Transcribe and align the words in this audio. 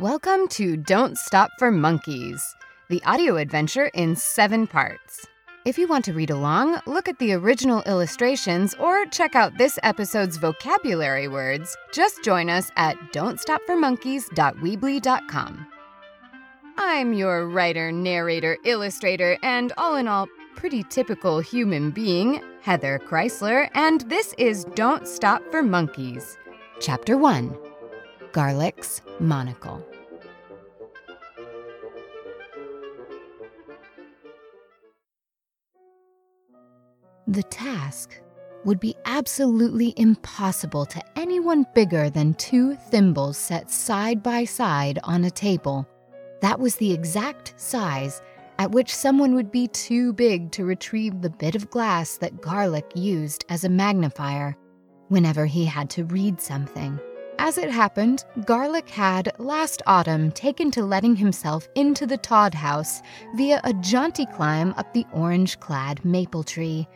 Welcome 0.00 0.46
to 0.50 0.76
Don't 0.76 1.18
Stop 1.18 1.50
for 1.58 1.72
Monkeys, 1.72 2.54
the 2.88 3.02
audio 3.02 3.36
adventure 3.36 3.86
in 3.94 4.14
seven 4.14 4.68
parts. 4.68 5.26
If 5.64 5.76
you 5.76 5.88
want 5.88 6.04
to 6.04 6.12
read 6.12 6.30
along, 6.30 6.80
look 6.86 7.08
at 7.08 7.18
the 7.18 7.32
original 7.32 7.82
illustrations 7.82 8.74
or 8.74 9.06
check 9.06 9.34
out 9.34 9.58
this 9.58 9.76
episode's 9.82 10.36
vocabulary 10.36 11.26
words, 11.26 11.76
just 11.92 12.22
join 12.22 12.48
us 12.48 12.70
at 12.76 12.96
don'tstopformonkeys.weebly.com. 13.12 15.66
I'm 16.76 17.12
your 17.12 17.48
writer, 17.48 17.90
narrator, 17.90 18.56
illustrator, 18.64 19.36
and 19.42 19.72
all 19.76 19.96
in 19.96 20.06
all, 20.06 20.28
pretty 20.54 20.84
typical 20.84 21.40
human 21.40 21.90
being, 21.90 22.40
Heather 22.60 23.00
Chrysler, 23.04 23.68
and 23.74 24.02
this 24.02 24.32
is 24.38 24.62
Don't 24.76 25.08
Stop 25.08 25.42
for 25.50 25.64
Monkeys, 25.64 26.38
Chapter 26.78 27.18
1 27.18 27.58
Garlic's 28.32 29.00
Monocle. 29.18 29.84
The 37.28 37.42
task 37.42 38.22
would 38.64 38.80
be 38.80 38.96
absolutely 39.04 39.92
impossible 39.98 40.86
to 40.86 41.02
anyone 41.14 41.66
bigger 41.74 42.08
than 42.08 42.32
two 42.32 42.74
thimbles 42.74 43.36
set 43.36 43.70
side 43.70 44.22
by 44.22 44.46
side 44.46 44.98
on 45.04 45.24
a 45.24 45.30
table. 45.30 45.86
That 46.40 46.58
was 46.58 46.76
the 46.76 46.90
exact 46.90 47.52
size 47.58 48.22
at 48.58 48.70
which 48.70 48.94
someone 48.94 49.34
would 49.34 49.52
be 49.52 49.68
too 49.68 50.14
big 50.14 50.50
to 50.52 50.64
retrieve 50.64 51.20
the 51.20 51.28
bit 51.28 51.54
of 51.54 51.68
glass 51.68 52.16
that 52.16 52.40
Garlic 52.40 52.90
used 52.94 53.44
as 53.50 53.62
a 53.62 53.68
magnifier 53.68 54.56
whenever 55.08 55.44
he 55.44 55.66
had 55.66 55.90
to 55.90 56.06
read 56.06 56.40
something. 56.40 56.98
As 57.38 57.58
it 57.58 57.70
happened, 57.70 58.24
Garlic 58.46 58.88
had 58.88 59.38
last 59.38 59.82
autumn 59.86 60.32
taken 60.32 60.70
to 60.70 60.82
letting 60.82 61.14
himself 61.14 61.68
into 61.74 62.06
the 62.06 62.16
Todd 62.16 62.54
house 62.54 63.02
via 63.36 63.60
a 63.64 63.74
jaunty 63.74 64.24
climb 64.24 64.72
up 64.78 64.94
the 64.94 65.04
orange 65.12 65.60
clad 65.60 66.02
maple 66.06 66.42
tree 66.42 66.88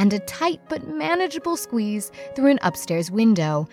and 0.00 0.14
a 0.14 0.18
tight 0.20 0.62
but 0.70 0.88
manageable 0.88 1.58
squeeze 1.58 2.10
through 2.34 2.50
an 2.50 2.58
upstairs 2.62 3.10
window, 3.10 3.68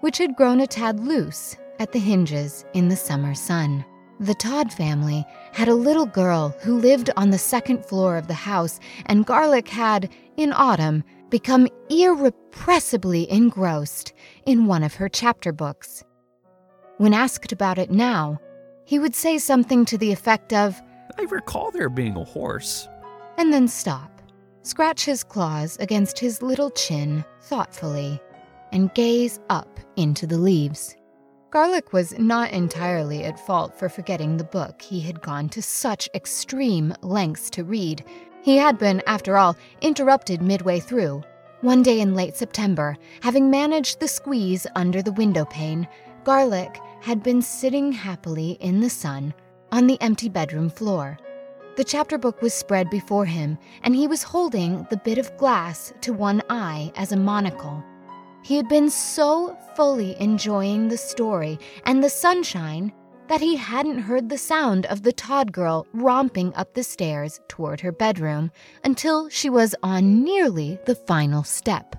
which 0.00 0.16
had 0.16 0.36
grown 0.36 0.60
a 0.60 0.66
tad 0.66 1.00
loose 1.00 1.56
at 1.80 1.90
the 1.90 1.98
hinges 1.98 2.64
in 2.72 2.88
the 2.88 2.94
summer 2.94 3.34
sun. 3.34 3.84
The 4.20 4.34
Todd 4.34 4.72
family 4.72 5.26
had 5.52 5.66
a 5.66 5.74
little 5.74 6.06
girl 6.06 6.50
who 6.60 6.78
lived 6.78 7.10
on 7.16 7.30
the 7.30 7.38
second 7.38 7.84
floor 7.84 8.16
of 8.16 8.28
the 8.28 8.34
house, 8.34 8.78
and 9.06 9.26
Garlic 9.26 9.66
had, 9.66 10.08
in 10.36 10.52
autumn, 10.52 11.02
become 11.30 11.66
irrepressibly 11.90 13.28
engrossed 13.28 14.12
in 14.46 14.66
one 14.66 14.84
of 14.84 14.94
her 14.94 15.08
chapter 15.08 15.50
books. 15.50 16.04
When 16.98 17.12
asked 17.12 17.50
about 17.50 17.78
it 17.78 17.90
now, 17.90 18.40
he 18.84 19.00
would 19.00 19.16
say 19.16 19.36
something 19.36 19.84
to 19.86 19.98
the 19.98 20.12
effect 20.12 20.52
of, 20.52 20.80
I 21.18 21.22
recall 21.22 21.72
there 21.72 21.88
being 21.88 22.14
a 22.14 22.22
horse. 22.22 22.86
and 23.36 23.52
then 23.52 23.66
stop 23.66 24.21
scratch 24.62 25.04
his 25.04 25.24
claws 25.24 25.76
against 25.78 26.18
his 26.18 26.42
little 26.42 26.70
chin 26.70 27.24
thoughtfully, 27.40 28.20
and 28.72 28.94
gaze 28.94 29.40
up 29.50 29.80
into 29.96 30.26
the 30.26 30.38
leaves. 30.38 30.96
Garlic 31.50 31.92
was 31.92 32.18
not 32.18 32.50
entirely 32.50 33.24
at 33.24 33.38
fault 33.38 33.78
for 33.78 33.90
forgetting 33.90 34.36
the 34.36 34.44
book 34.44 34.80
he 34.80 35.00
had 35.00 35.20
gone 35.20 35.50
to 35.50 35.60
such 35.60 36.08
extreme 36.14 36.94
lengths 37.02 37.50
to 37.50 37.62
read. 37.62 38.02
He 38.42 38.56
had 38.56 38.78
been, 38.78 39.02
after 39.06 39.36
all, 39.36 39.56
interrupted 39.82 40.40
midway 40.40 40.80
through. 40.80 41.22
One 41.60 41.82
day 41.82 42.00
in 42.00 42.14
late 42.14 42.36
September, 42.36 42.96
having 43.20 43.50
managed 43.50 44.00
the 44.00 44.08
squeeze 44.08 44.66
under 44.74 45.02
the 45.02 45.12
window 45.12 45.44
pane, 45.44 45.86
Garlic 46.24 46.80
had 47.02 47.22
been 47.22 47.42
sitting 47.42 47.92
happily 47.92 48.52
in 48.52 48.80
the 48.80 48.90
sun 48.90 49.34
on 49.70 49.86
the 49.86 50.00
empty 50.00 50.28
bedroom 50.28 50.70
floor. 50.70 51.18
The 51.74 51.84
chapter 51.84 52.18
book 52.18 52.42
was 52.42 52.52
spread 52.52 52.90
before 52.90 53.24
him, 53.24 53.56
and 53.82 53.96
he 53.96 54.06
was 54.06 54.22
holding 54.22 54.86
the 54.90 54.98
bit 54.98 55.16
of 55.16 55.34
glass 55.38 55.90
to 56.02 56.12
one 56.12 56.42
eye 56.50 56.92
as 56.96 57.12
a 57.12 57.16
monocle. 57.16 57.82
He 58.42 58.56
had 58.56 58.68
been 58.68 58.90
so 58.90 59.56
fully 59.74 60.20
enjoying 60.20 60.88
the 60.88 60.98
story 60.98 61.58
and 61.86 62.04
the 62.04 62.10
sunshine 62.10 62.92
that 63.28 63.40
he 63.40 63.56
hadn't 63.56 64.00
heard 64.00 64.28
the 64.28 64.36
sound 64.36 64.84
of 64.86 65.02
the 65.02 65.14
Todd 65.14 65.50
girl 65.50 65.86
romping 65.94 66.54
up 66.56 66.74
the 66.74 66.82
stairs 66.82 67.40
toward 67.48 67.80
her 67.80 67.92
bedroom 67.92 68.50
until 68.84 69.30
she 69.30 69.48
was 69.48 69.74
on 69.82 70.22
nearly 70.22 70.78
the 70.84 70.94
final 70.94 71.42
step. 71.42 71.96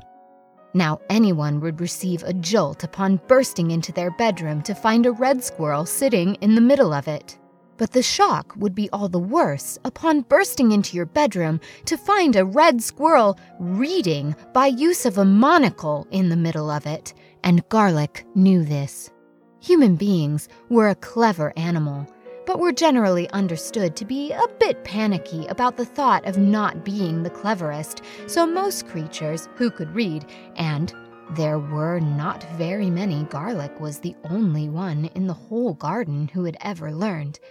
Now, 0.75 1.00
anyone 1.09 1.62
would 1.62 1.81
receive 1.81 2.22
a 2.22 2.34
jolt 2.34 2.84
upon 2.84 3.22
bursting 3.28 3.72
into 3.72 3.92
their 3.92 4.12
bedroom 4.12 4.62
to 4.64 4.75
find 4.75 5.08
a 5.08 5.12
red 5.12 5.44
squirrel 5.44 5.88
sitting 5.88 6.36
in 6.36 6.53
the 6.53 6.62
middle 6.62 6.94
of 6.94 7.08
it. 7.08 7.40
But 7.84 7.92
the 7.92 8.02
shock 8.02 8.54
would 8.56 8.74
be 8.74 8.90
all 8.92 9.10
the 9.10 9.20
worse 9.20 9.78
upon 9.84 10.22
bursting 10.22 10.72
into 10.72 10.96
your 10.96 11.06
bedroom 11.06 11.60
to 11.84 11.98
find 11.98 12.34
a 12.34 12.46
red 12.46 12.82
squirrel 12.82 13.38
reading 13.60 14.38
by 14.54 14.68
use 14.68 15.06
of 15.06 15.18
a 15.18 15.26
monocle 15.26 16.08
in 16.10 16.30
the 16.30 16.38
middle 16.38 16.70
of 16.70 16.86
it, 16.86 17.14
and 17.44 17.68
Garlic 17.68 18.26
knew 18.36 18.64
this. 18.64 19.12
Human 19.60 19.98
beings 19.98 20.48
were 20.70 20.88
a 20.88 20.96
clever 20.96 21.52
animal, 21.58 22.08
but 22.46 22.58
were 22.58 22.72
generally 22.72 23.30
understood 23.32 23.98
to 23.98 24.06
be 24.06 24.32
a 24.32 24.48
bit 24.60 24.86
panicky 24.86 25.46
about 25.48 25.76
the 25.76 25.84
thought 25.84 26.26
of 26.26 26.38
not 26.38 26.86
being 26.86 27.22
the 27.22 27.30
cleverest, 27.30 28.02
so 28.28 28.48
most 28.48 28.88
creatures 28.88 29.50
who 29.56 29.70
could 29.70 29.94
read, 29.94 30.26
and 30.56 30.94
there 31.32 31.60
were 31.60 32.00
not 32.00 32.46
very 32.54 32.90
many, 32.90 33.26
Garlic 33.26 33.78
was 33.82 34.00
the 34.00 34.16
only 34.30 34.70
one 34.70 35.10
in 35.16 35.28
the 35.28 35.34
whole 35.34 35.74
garden 35.74 36.30
who 36.30 36.46
had 36.46 36.56
ever 36.62 36.90
learned 36.90 37.42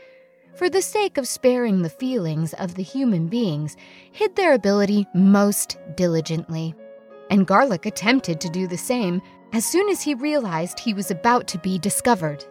for 0.55 0.69
the 0.69 0.83
sake 0.83 1.19
of 1.19 1.27
sparing 1.27 1.83
the 1.83 1.89
feelings 1.89 2.53
of 2.55 2.75
the 2.75 2.83
human 2.83 3.29
beings, 3.29 3.77
hid 4.13 4.37
their 4.37 4.55
ability 4.55 5.07
most 5.15 5.79
diligently. 5.97 6.75
And 7.31 7.47
Garlic 7.47 7.87
attempted 7.87 8.41
to 8.41 8.51
do 8.51 8.67
the 8.67 8.79
same 8.79 9.23
as 9.53 9.65
soon 9.65 9.89
as 9.89 10.03
he 10.03 10.15
realized 10.15 10.79
he 10.79 10.95
was 10.95 11.11
about 11.11 11.47
to 11.49 11.59
be 11.59 11.79
discovered. 11.79 12.45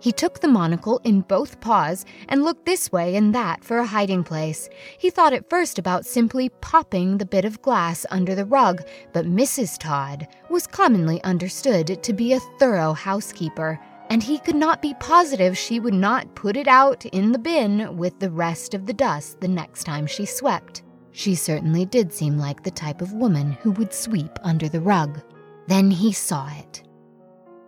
He 0.00 0.12
took 0.12 0.40
the 0.40 0.48
monocle 0.48 0.98
in 1.04 1.20
both 1.20 1.60
paws 1.60 2.06
and 2.28 2.42
looked 2.42 2.64
this 2.64 2.90
way 2.90 3.16
and 3.16 3.34
that 3.34 3.62
for 3.62 3.78
a 3.78 3.86
hiding 3.86 4.24
place. 4.24 4.68
He 4.98 5.10
thought 5.10 5.34
at 5.34 5.50
first 5.50 5.78
about 5.78 6.06
simply 6.06 6.48
popping 6.62 7.18
the 7.18 7.26
bit 7.26 7.44
of 7.44 7.60
glass 7.60 8.06
under 8.10 8.34
the 8.34 8.46
rug, 8.46 8.82
but 9.12 9.26
Mrs. 9.26 9.78
Todd 9.78 10.26
was 10.48 10.66
commonly 10.66 11.22
understood 11.22 12.02
to 12.02 12.12
be 12.14 12.32
a 12.32 12.40
thorough 12.58 12.94
housekeeper 12.94 13.78
and 14.10 14.24
he 14.24 14.38
could 14.40 14.56
not 14.56 14.82
be 14.82 14.92
positive 14.94 15.56
she 15.56 15.78
would 15.78 15.94
not 15.94 16.34
put 16.34 16.56
it 16.56 16.66
out 16.66 17.06
in 17.06 17.30
the 17.30 17.38
bin 17.38 17.96
with 17.96 18.18
the 18.18 18.30
rest 18.30 18.74
of 18.74 18.84
the 18.84 18.92
dust 18.92 19.40
the 19.40 19.48
next 19.48 19.84
time 19.84 20.06
she 20.06 20.26
swept. 20.26 20.82
She 21.12 21.36
certainly 21.36 21.84
did 21.86 22.12
seem 22.12 22.36
like 22.36 22.62
the 22.62 22.72
type 22.72 23.00
of 23.00 23.12
woman 23.12 23.52
who 23.52 23.70
would 23.72 23.94
sweep 23.94 24.36
under 24.42 24.68
the 24.68 24.80
rug. 24.80 25.20
Then 25.68 25.92
he 25.92 26.12
saw 26.12 26.50
it. 26.58 26.82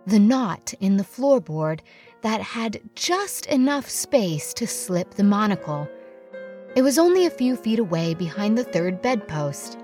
The 0.05 0.19
knot 0.19 0.73
in 0.81 0.97
the 0.97 1.03
floorboard 1.03 1.79
that 2.21 2.41
had 2.41 2.81
just 2.93 3.45
enough 3.45 3.89
space 3.89 4.53
to 4.55 4.67
slip 4.67 5.13
the 5.13 5.23
monocle. 5.23 5.87
It 6.75 6.81
was 6.81 6.99
only 6.99 7.25
a 7.25 7.29
few 7.29 7.55
feet 7.55 7.79
away 7.79 8.15
behind 8.15 8.57
the 8.57 8.63
third 8.65 9.01
bedpost. 9.01 9.77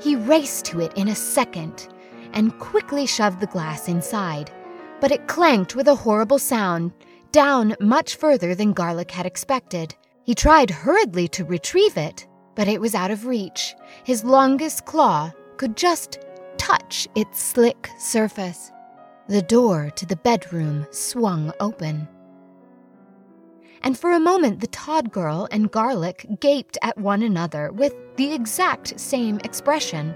He 0.00 0.16
raced 0.16 0.64
to 0.66 0.80
it 0.80 0.96
in 0.96 1.08
a 1.08 1.14
second 1.14 1.88
and 2.32 2.58
quickly 2.58 3.04
shoved 3.04 3.40
the 3.40 3.46
glass 3.46 3.88
inside 3.88 4.50
but 5.00 5.10
it 5.10 5.26
clanked 5.26 5.74
with 5.74 5.88
a 5.88 5.94
horrible 5.94 6.38
sound, 6.38 6.92
down 7.32 7.74
much 7.80 8.16
further 8.16 8.54
than 8.54 8.72
Garlic 8.72 9.10
had 9.10 9.26
expected. 9.26 9.94
He 10.24 10.34
tried 10.34 10.70
hurriedly 10.70 11.28
to 11.28 11.44
retrieve 11.44 11.96
it, 11.96 12.26
but 12.54 12.68
it 12.68 12.80
was 12.80 12.94
out 12.94 13.10
of 13.10 13.26
reach. 13.26 13.74
His 14.04 14.24
longest 14.24 14.84
claw 14.84 15.32
could 15.56 15.76
just 15.76 16.20
touch 16.58 17.08
its 17.14 17.42
slick 17.42 17.88
surface. 17.98 18.70
The 19.28 19.42
door 19.42 19.90
to 19.96 20.06
the 20.06 20.16
bedroom 20.16 20.86
swung 20.90 21.52
open. 21.60 22.08
And 23.82 23.98
for 23.98 24.12
a 24.12 24.20
moment, 24.20 24.60
the 24.60 24.66
Todd 24.66 25.10
girl 25.10 25.48
and 25.50 25.70
Garlic 25.70 26.26
gaped 26.40 26.76
at 26.82 26.98
one 26.98 27.22
another 27.22 27.72
with 27.72 27.94
the 28.16 28.32
exact 28.32 29.00
same 29.00 29.38
expression. 29.38 30.14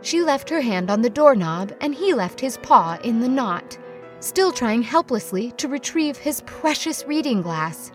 She 0.00 0.22
left 0.22 0.48
her 0.48 0.62
hand 0.62 0.90
on 0.90 1.02
the 1.02 1.10
doorknob, 1.10 1.72
and 1.80 1.94
he 1.94 2.14
left 2.14 2.40
his 2.40 2.56
paw 2.58 2.98
in 3.02 3.20
the 3.20 3.28
knot 3.28 3.76
still 4.24 4.52
trying 4.52 4.82
helplessly 4.82 5.52
to 5.52 5.68
retrieve 5.68 6.16
his 6.16 6.40
precious 6.46 7.04
reading 7.04 7.42
glass. 7.42 7.92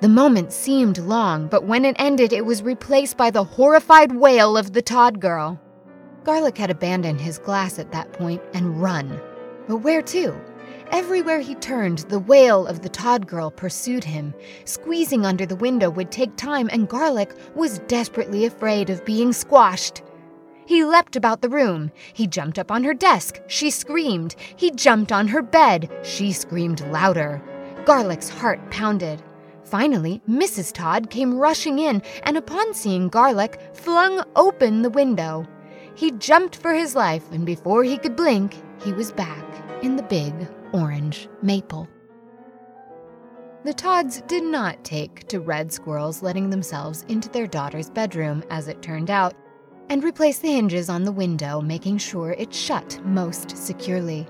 The 0.00 0.08
moment 0.08 0.52
seemed 0.52 0.98
long, 0.98 1.46
but 1.48 1.64
when 1.64 1.84
it 1.84 1.96
ended, 1.98 2.32
it 2.32 2.44
was 2.44 2.62
replaced 2.62 3.16
by 3.16 3.30
the 3.30 3.44
horrified 3.44 4.12
wail 4.12 4.56
of 4.56 4.72
the 4.72 4.82
Todd 4.82 5.20
girl. 5.20 5.58
Garlic 6.24 6.58
had 6.58 6.70
abandoned 6.70 7.20
his 7.20 7.38
glass 7.38 7.78
at 7.78 7.90
that 7.92 8.12
point 8.12 8.42
and 8.52 8.82
run. 8.82 9.20
But 9.66 9.78
where 9.78 10.02
to? 10.02 10.38
Everywhere 10.90 11.40
he 11.40 11.54
turned, 11.54 12.00
the 12.00 12.18
wail 12.18 12.66
of 12.66 12.82
the 12.82 12.88
Todd 12.90 13.26
girl 13.26 13.50
pursued 13.50 14.04
him. 14.04 14.34
Squeezing 14.66 15.24
under 15.24 15.46
the 15.46 15.56
window 15.56 15.88
would 15.88 16.10
take 16.10 16.36
time, 16.36 16.68
and 16.70 16.88
Garlic 16.88 17.34
was 17.54 17.78
desperately 17.80 18.44
afraid 18.44 18.90
of 18.90 19.04
being 19.06 19.32
squashed. 19.32 20.02
He 20.66 20.84
leapt 20.84 21.16
about 21.16 21.42
the 21.42 21.48
room. 21.48 21.90
He 22.12 22.26
jumped 22.26 22.58
up 22.58 22.70
on 22.70 22.84
her 22.84 22.94
desk. 22.94 23.40
She 23.46 23.70
screamed. 23.70 24.36
He 24.56 24.70
jumped 24.70 25.12
on 25.12 25.28
her 25.28 25.42
bed. 25.42 25.90
She 26.02 26.32
screamed 26.32 26.86
louder. 26.88 27.42
Garlic's 27.84 28.28
heart 28.28 28.70
pounded. 28.70 29.22
Finally, 29.64 30.20
Mrs. 30.28 30.72
Todd 30.72 31.10
came 31.10 31.38
rushing 31.38 31.78
in 31.78 32.02
and, 32.24 32.36
upon 32.36 32.74
seeing 32.74 33.08
Garlick, 33.08 33.60
flung 33.74 34.22
open 34.36 34.82
the 34.82 34.90
window. 34.90 35.46
He 35.94 36.10
jumped 36.12 36.56
for 36.56 36.72
his 36.72 36.94
life, 36.94 37.30
and 37.32 37.44
before 37.44 37.84
he 37.84 37.98
could 37.98 38.16
blink, 38.16 38.56
he 38.82 38.92
was 38.92 39.12
back 39.12 39.44
in 39.82 39.96
the 39.96 40.02
big 40.02 40.48
orange 40.72 41.28
maple. 41.42 41.88
The 43.64 43.74
Todds 43.74 44.22
did 44.22 44.42
not 44.42 44.82
take 44.82 45.28
to 45.28 45.40
red 45.40 45.72
squirrels 45.72 46.22
letting 46.22 46.50
themselves 46.50 47.04
into 47.08 47.28
their 47.28 47.46
daughter's 47.46 47.90
bedroom, 47.90 48.42
as 48.50 48.68
it 48.68 48.82
turned 48.82 49.10
out, 49.10 49.34
and 49.88 50.04
replaced 50.04 50.42
the 50.42 50.52
hinges 50.52 50.88
on 50.88 51.04
the 51.04 51.12
window, 51.12 51.60
making 51.60 51.98
sure 51.98 52.32
it 52.32 52.54
shut 52.54 53.00
most 53.04 53.56
securely. 53.56 54.26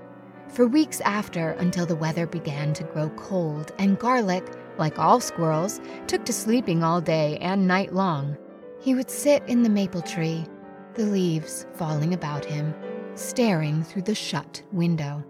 For 0.49 0.67
weeks 0.67 1.01
after, 1.01 1.51
until 1.51 1.85
the 1.85 1.95
weather 1.95 2.27
began 2.27 2.73
to 2.73 2.83
grow 2.83 3.09
cold, 3.11 3.71
and 3.79 3.97
Garlic, 3.97 4.45
like 4.77 4.99
all 4.99 5.19
squirrels, 5.19 5.81
took 6.07 6.25
to 6.25 6.33
sleeping 6.33 6.83
all 6.83 7.01
day 7.01 7.37
and 7.37 7.67
night 7.67 7.93
long, 7.93 8.37
he 8.79 8.93
would 8.93 9.09
sit 9.09 9.41
in 9.47 9.63
the 9.63 9.69
maple 9.69 10.01
tree, 10.01 10.45
the 10.93 11.05
leaves 11.05 11.65
falling 11.73 12.13
about 12.13 12.45
him, 12.45 12.73
staring 13.15 13.83
through 13.83 14.03
the 14.03 14.13
shut 14.13 14.61
window. 14.71 15.23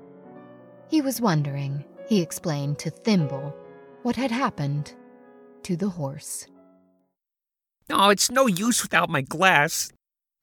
He 0.90 1.02
was 1.02 1.22
wondering, 1.22 1.86
he 2.08 2.22
explained 2.22 2.80
to 2.80 2.90
Thimble, 2.90 3.56
what 4.02 4.16
had 4.16 4.31
happened 4.31 4.94
to 5.64 5.78
the 5.78 5.90
horse. 5.90 6.48
Oh, 7.90 8.10
it's 8.10 8.30
no 8.30 8.48
use 8.48 8.81
without 8.81 9.10
my 9.10 9.22
glass. 9.22 9.92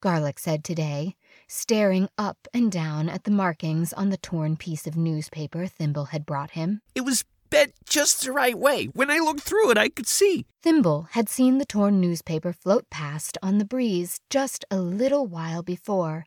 Garlic 0.01 0.39
said 0.39 0.63
today, 0.63 1.15
staring 1.47 2.09
up 2.17 2.47
and 2.55 2.71
down 2.71 3.07
at 3.07 3.23
the 3.23 3.31
markings 3.31 3.93
on 3.93 4.09
the 4.09 4.17
torn 4.17 4.57
piece 4.57 4.87
of 4.87 4.97
newspaper 4.97 5.67
Thimble 5.67 6.05
had 6.05 6.25
brought 6.25 6.51
him. 6.51 6.81
It 6.95 7.01
was 7.01 7.23
bent 7.51 7.73
just 7.87 8.23
the 8.23 8.31
right 8.31 8.57
way. 8.57 8.85
When 8.85 9.11
I 9.11 9.19
looked 9.19 9.41
through 9.41 9.69
it, 9.69 9.77
I 9.77 9.89
could 9.89 10.07
see. 10.07 10.47
Thimble 10.63 11.09
had 11.11 11.29
seen 11.29 11.59
the 11.59 11.65
torn 11.65 12.01
newspaper 12.01 12.51
float 12.51 12.89
past 12.89 13.37
on 13.43 13.59
the 13.59 13.65
breeze 13.65 14.19
just 14.31 14.65
a 14.71 14.79
little 14.79 15.27
while 15.27 15.61
before. 15.61 16.25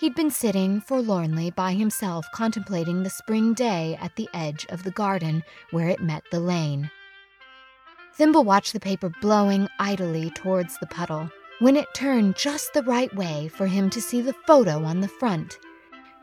He'd 0.00 0.14
been 0.14 0.30
sitting 0.30 0.80
forlornly 0.80 1.50
by 1.50 1.74
himself 1.74 2.26
contemplating 2.32 3.02
the 3.02 3.10
spring 3.10 3.52
day 3.52 3.98
at 4.00 4.16
the 4.16 4.28
edge 4.32 4.64
of 4.70 4.84
the 4.84 4.90
garden 4.90 5.44
where 5.70 5.88
it 5.88 6.00
met 6.00 6.22
the 6.30 6.40
lane. 6.40 6.90
Thimble 8.14 8.44
watched 8.44 8.72
the 8.72 8.80
paper 8.80 9.12
blowing 9.20 9.68
idly 9.78 10.30
towards 10.30 10.78
the 10.78 10.86
puddle 10.86 11.30
when 11.62 11.76
it 11.76 11.94
turned 11.94 12.34
just 12.34 12.74
the 12.74 12.82
right 12.82 13.14
way 13.14 13.46
for 13.46 13.68
him 13.68 13.88
to 13.88 14.02
see 14.02 14.20
the 14.20 14.34
photo 14.48 14.82
on 14.82 15.00
the 15.00 15.06
front. 15.06 15.60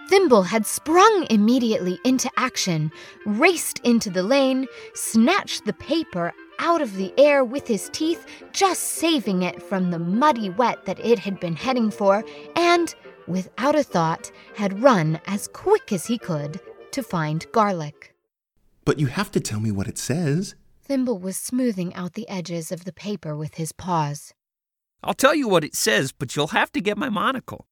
Thimble 0.10 0.44
had 0.44 0.66
sprung 0.66 1.28
immediately 1.30 1.98
into 2.04 2.30
action, 2.36 2.92
raced 3.26 3.80
into 3.86 4.10
the 4.10 4.22
lane, 4.22 4.68
snatched 4.94 5.64
the 5.64 5.72
paper 5.72 6.34
out 6.60 6.82
of 6.82 6.98
the 6.98 7.14
air 7.18 7.46
with 7.46 7.66
his 7.68 7.90
teeth, 7.94 8.26
just 8.52 8.82
saving 8.82 9.44
it 9.44 9.64
from 9.64 9.92
the 9.92 10.00
muddy 10.00 10.50
wet 10.50 10.84
that 10.84 11.00
it 11.00 11.20
had 11.20 11.40
been 11.40 11.56
heading 11.56 11.90
for, 11.90 12.26
and, 12.58 12.94
without 13.26 13.76
a 13.76 13.84
thought, 13.84 14.30
had 14.58 14.82
run 14.84 15.22
as 15.26 15.48
quick 15.48 15.94
as 15.94 16.06
he 16.08 16.18
could 16.18 16.60
to 16.92 17.02
find 17.02 17.50
garlic. 17.54 18.14
But 18.84 19.00
you 19.00 19.08
have 19.08 19.32
to 19.32 19.40
tell 19.40 19.62
me 19.62 19.72
what 19.72 19.88
it 19.88 19.98
says. 19.98 20.56
Thimble 20.84 21.18
was 21.18 21.38
smoothing 21.38 21.94
out 21.94 22.16
the 22.16 22.28
edges 22.28 22.74
of 22.74 22.84
the 22.84 22.92
paper 22.92 23.38
with 23.38 23.56
his 23.56 23.72
paws. 23.72 24.34
I'll 25.04 25.14
tell 25.14 25.36
you 25.36 25.48
what 25.48 25.64
it 25.64 25.76
says, 25.76 26.12
but 26.12 26.36
you'll 26.36 26.48
have 26.48 26.72
to 26.74 26.82
get 26.82 26.98
my 26.98 27.10
monocle. 27.10 27.68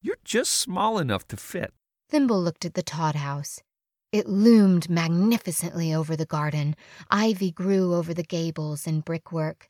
You're 0.00 0.18
just 0.24 0.52
small 0.52 0.98
enough 0.98 1.26
to 1.28 1.36
fit. 1.36 1.72
Thimble 2.08 2.42
looked 2.42 2.64
at 2.64 2.74
the 2.74 2.82
Todd 2.82 3.14
house. 3.14 3.62
It 4.10 4.28
loomed 4.28 4.90
magnificently 4.90 5.94
over 5.94 6.16
the 6.16 6.26
garden. 6.26 6.76
Ivy 7.10 7.50
grew 7.50 7.94
over 7.94 8.12
the 8.12 8.22
gables 8.22 8.86
and 8.86 9.04
brickwork. 9.04 9.66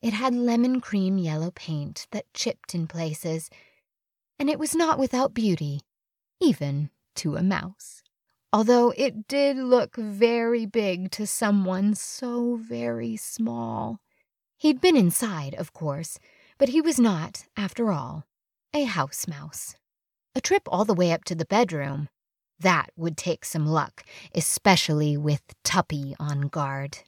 It 0.00 0.12
had 0.14 0.34
lemon 0.34 0.80
cream 0.80 1.18
yellow 1.18 1.50
paint 1.50 2.06
that 2.12 2.32
chipped 2.32 2.74
in 2.74 2.86
places, 2.86 3.50
and 4.38 4.48
it 4.48 4.58
was 4.58 4.74
not 4.74 4.98
without 4.98 5.34
beauty, 5.34 5.82
even 6.40 6.90
to 7.16 7.36
a 7.36 7.42
mouse. 7.42 8.02
Although 8.52 8.92
it 8.96 9.28
did 9.28 9.56
look 9.56 9.96
very 9.96 10.64
big 10.64 11.10
to 11.12 11.26
someone 11.26 11.94
so 11.94 12.56
very 12.56 13.16
small. 13.16 14.00
He'd 14.56 14.80
been 14.80 14.96
inside, 14.96 15.54
of 15.54 15.72
course, 15.72 16.18
but 16.62 16.68
he 16.68 16.80
was 16.80 17.00
not, 17.00 17.44
after 17.56 17.90
all, 17.90 18.22
a 18.72 18.84
house 18.84 19.26
mouse. 19.26 19.74
A 20.36 20.40
trip 20.40 20.62
all 20.68 20.84
the 20.84 20.94
way 20.94 21.10
up 21.10 21.24
to 21.24 21.34
the 21.34 21.44
bedroom. 21.44 22.08
That 22.60 22.90
would 22.94 23.16
take 23.16 23.44
some 23.44 23.66
luck, 23.66 24.04
especially 24.32 25.16
with 25.16 25.42
Tuppy 25.64 26.14
on 26.20 26.42
guard. 26.42 26.98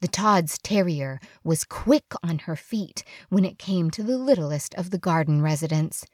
The 0.00 0.08
Todd's 0.08 0.56
terrier 0.56 1.20
was 1.44 1.64
quick 1.64 2.06
on 2.22 2.38
her 2.38 2.56
feet 2.56 3.04
when 3.28 3.44
it 3.44 3.58
came 3.58 3.90
to 3.90 4.02
the 4.02 4.16
littlest 4.16 4.74
of 4.76 4.88
the 4.88 4.98
garden 4.98 5.42
residents. 5.42 6.06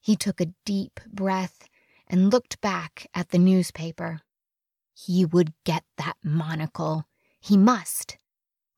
He 0.00 0.16
took 0.16 0.40
a 0.40 0.52
deep 0.66 0.98
breath 1.06 1.68
and 2.08 2.32
looked 2.32 2.60
back 2.60 3.06
at 3.14 3.28
the 3.28 3.38
newspaper. 3.38 4.22
He 4.92 5.24
would 5.24 5.52
get 5.64 5.84
that 5.98 6.16
monocle. 6.24 7.04
He 7.38 7.56
must. 7.56 8.18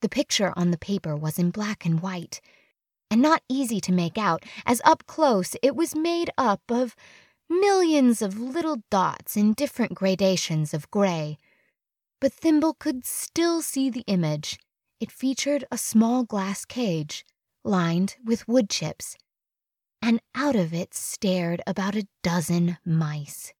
The 0.02 0.10
picture 0.10 0.52
on 0.56 0.72
the 0.72 0.78
paper 0.78 1.16
was 1.16 1.38
in 1.38 1.50
black 1.50 1.86
and 1.86 2.00
white, 2.00 2.42
and 3.10 3.22
not 3.22 3.42
easy 3.48 3.80
to 3.80 3.92
make 3.92 4.18
out, 4.18 4.44
as 4.64 4.82
up 4.84 5.06
close 5.06 5.56
it 5.62 5.76
was 5.76 5.94
made 5.94 6.30
up 6.36 6.62
of 6.68 6.96
millions 7.48 8.22
of 8.22 8.38
little 8.38 8.82
dots 8.90 9.36
in 9.36 9.52
different 9.52 9.94
gradations 9.94 10.74
of 10.74 10.90
gray. 10.90 11.38
But 12.20 12.32
Thimble 12.32 12.74
could 12.74 13.04
still 13.04 13.62
see 13.62 13.90
the 13.90 14.04
image. 14.06 14.58
It 15.00 15.12
featured 15.12 15.64
a 15.70 15.78
small 15.78 16.24
glass 16.24 16.64
cage, 16.64 17.24
lined 17.64 18.16
with 18.24 18.48
wood 18.48 18.70
chips, 18.70 19.16
and 20.00 20.20
out 20.34 20.56
of 20.56 20.72
it 20.72 20.94
stared 20.94 21.60
about 21.66 21.94
a 21.94 22.08
dozen 22.22 22.78
mice. 22.84 23.52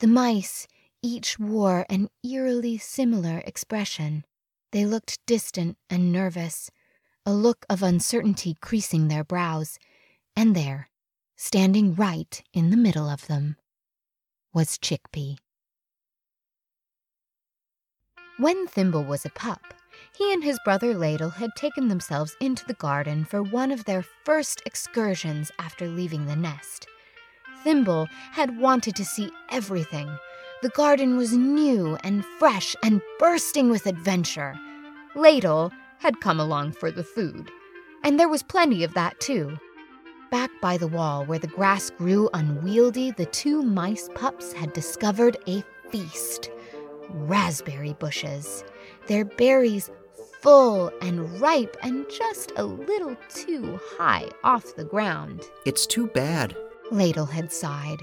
The 0.00 0.06
mice 0.06 0.66
each 1.02 1.38
wore 1.38 1.86
an 1.88 2.08
eerily 2.24 2.78
similar 2.78 3.38
expression. 3.46 4.24
They 4.72 4.84
looked 4.84 5.24
distant 5.26 5.76
and 5.88 6.12
nervous 6.12 6.70
a 7.28 7.34
look 7.34 7.66
of 7.68 7.82
uncertainty 7.82 8.56
creasing 8.62 9.08
their 9.08 9.22
brows, 9.22 9.78
and 10.34 10.56
there, 10.56 10.88
standing 11.36 11.94
right 11.94 12.42
in 12.54 12.70
the 12.70 12.76
middle 12.76 13.06
of 13.06 13.26
them, 13.26 13.54
was 14.54 14.78
Chickpea. 14.78 15.36
When 18.38 18.66
Thimble 18.66 19.04
was 19.04 19.26
a 19.26 19.30
pup, 19.30 19.60
he 20.16 20.32
and 20.32 20.42
his 20.42 20.58
brother 20.64 20.94
Ladle 20.94 21.28
had 21.28 21.50
taken 21.54 21.88
themselves 21.88 22.34
into 22.40 22.64
the 22.64 22.72
garden 22.72 23.26
for 23.26 23.42
one 23.42 23.72
of 23.72 23.84
their 23.84 24.06
first 24.24 24.62
excursions 24.64 25.52
after 25.58 25.86
leaving 25.86 26.24
the 26.24 26.34
nest. 26.34 26.86
Thimble 27.62 28.08
had 28.32 28.58
wanted 28.58 28.96
to 28.96 29.04
see 29.04 29.30
everything. 29.50 30.10
The 30.62 30.70
garden 30.70 31.18
was 31.18 31.34
new 31.34 31.98
and 32.02 32.24
fresh 32.38 32.74
and 32.82 33.02
bursting 33.18 33.68
with 33.68 33.84
adventure. 33.84 34.58
Ladle 35.14 35.72
had 35.98 36.20
come 36.20 36.40
along 36.40 36.72
for 36.72 36.90
the 36.90 37.04
food, 37.04 37.50
and 38.04 38.18
there 38.18 38.28
was 38.28 38.42
plenty 38.42 38.84
of 38.84 38.94
that 38.94 39.18
too. 39.20 39.58
Back 40.30 40.50
by 40.60 40.76
the 40.76 40.88
wall 40.88 41.24
where 41.24 41.38
the 41.38 41.46
grass 41.46 41.90
grew 41.90 42.28
unwieldy, 42.34 43.12
the 43.12 43.26
two 43.26 43.62
mice 43.62 44.08
pups 44.14 44.52
had 44.52 44.72
discovered 44.72 45.36
a 45.46 45.62
feast 45.90 46.50
raspberry 47.10 47.94
bushes, 47.94 48.64
their 49.06 49.24
berries 49.24 49.90
full 50.40 50.92
and 51.02 51.40
ripe 51.40 51.76
and 51.82 52.06
just 52.10 52.52
a 52.56 52.64
little 52.64 53.16
too 53.28 53.78
high 53.96 54.28
off 54.44 54.76
the 54.76 54.84
ground. 54.84 55.42
It's 55.66 55.86
too 55.86 56.06
bad. 56.08 56.56
Ladle 56.90 57.26
had 57.26 57.52
sighed, 57.52 58.00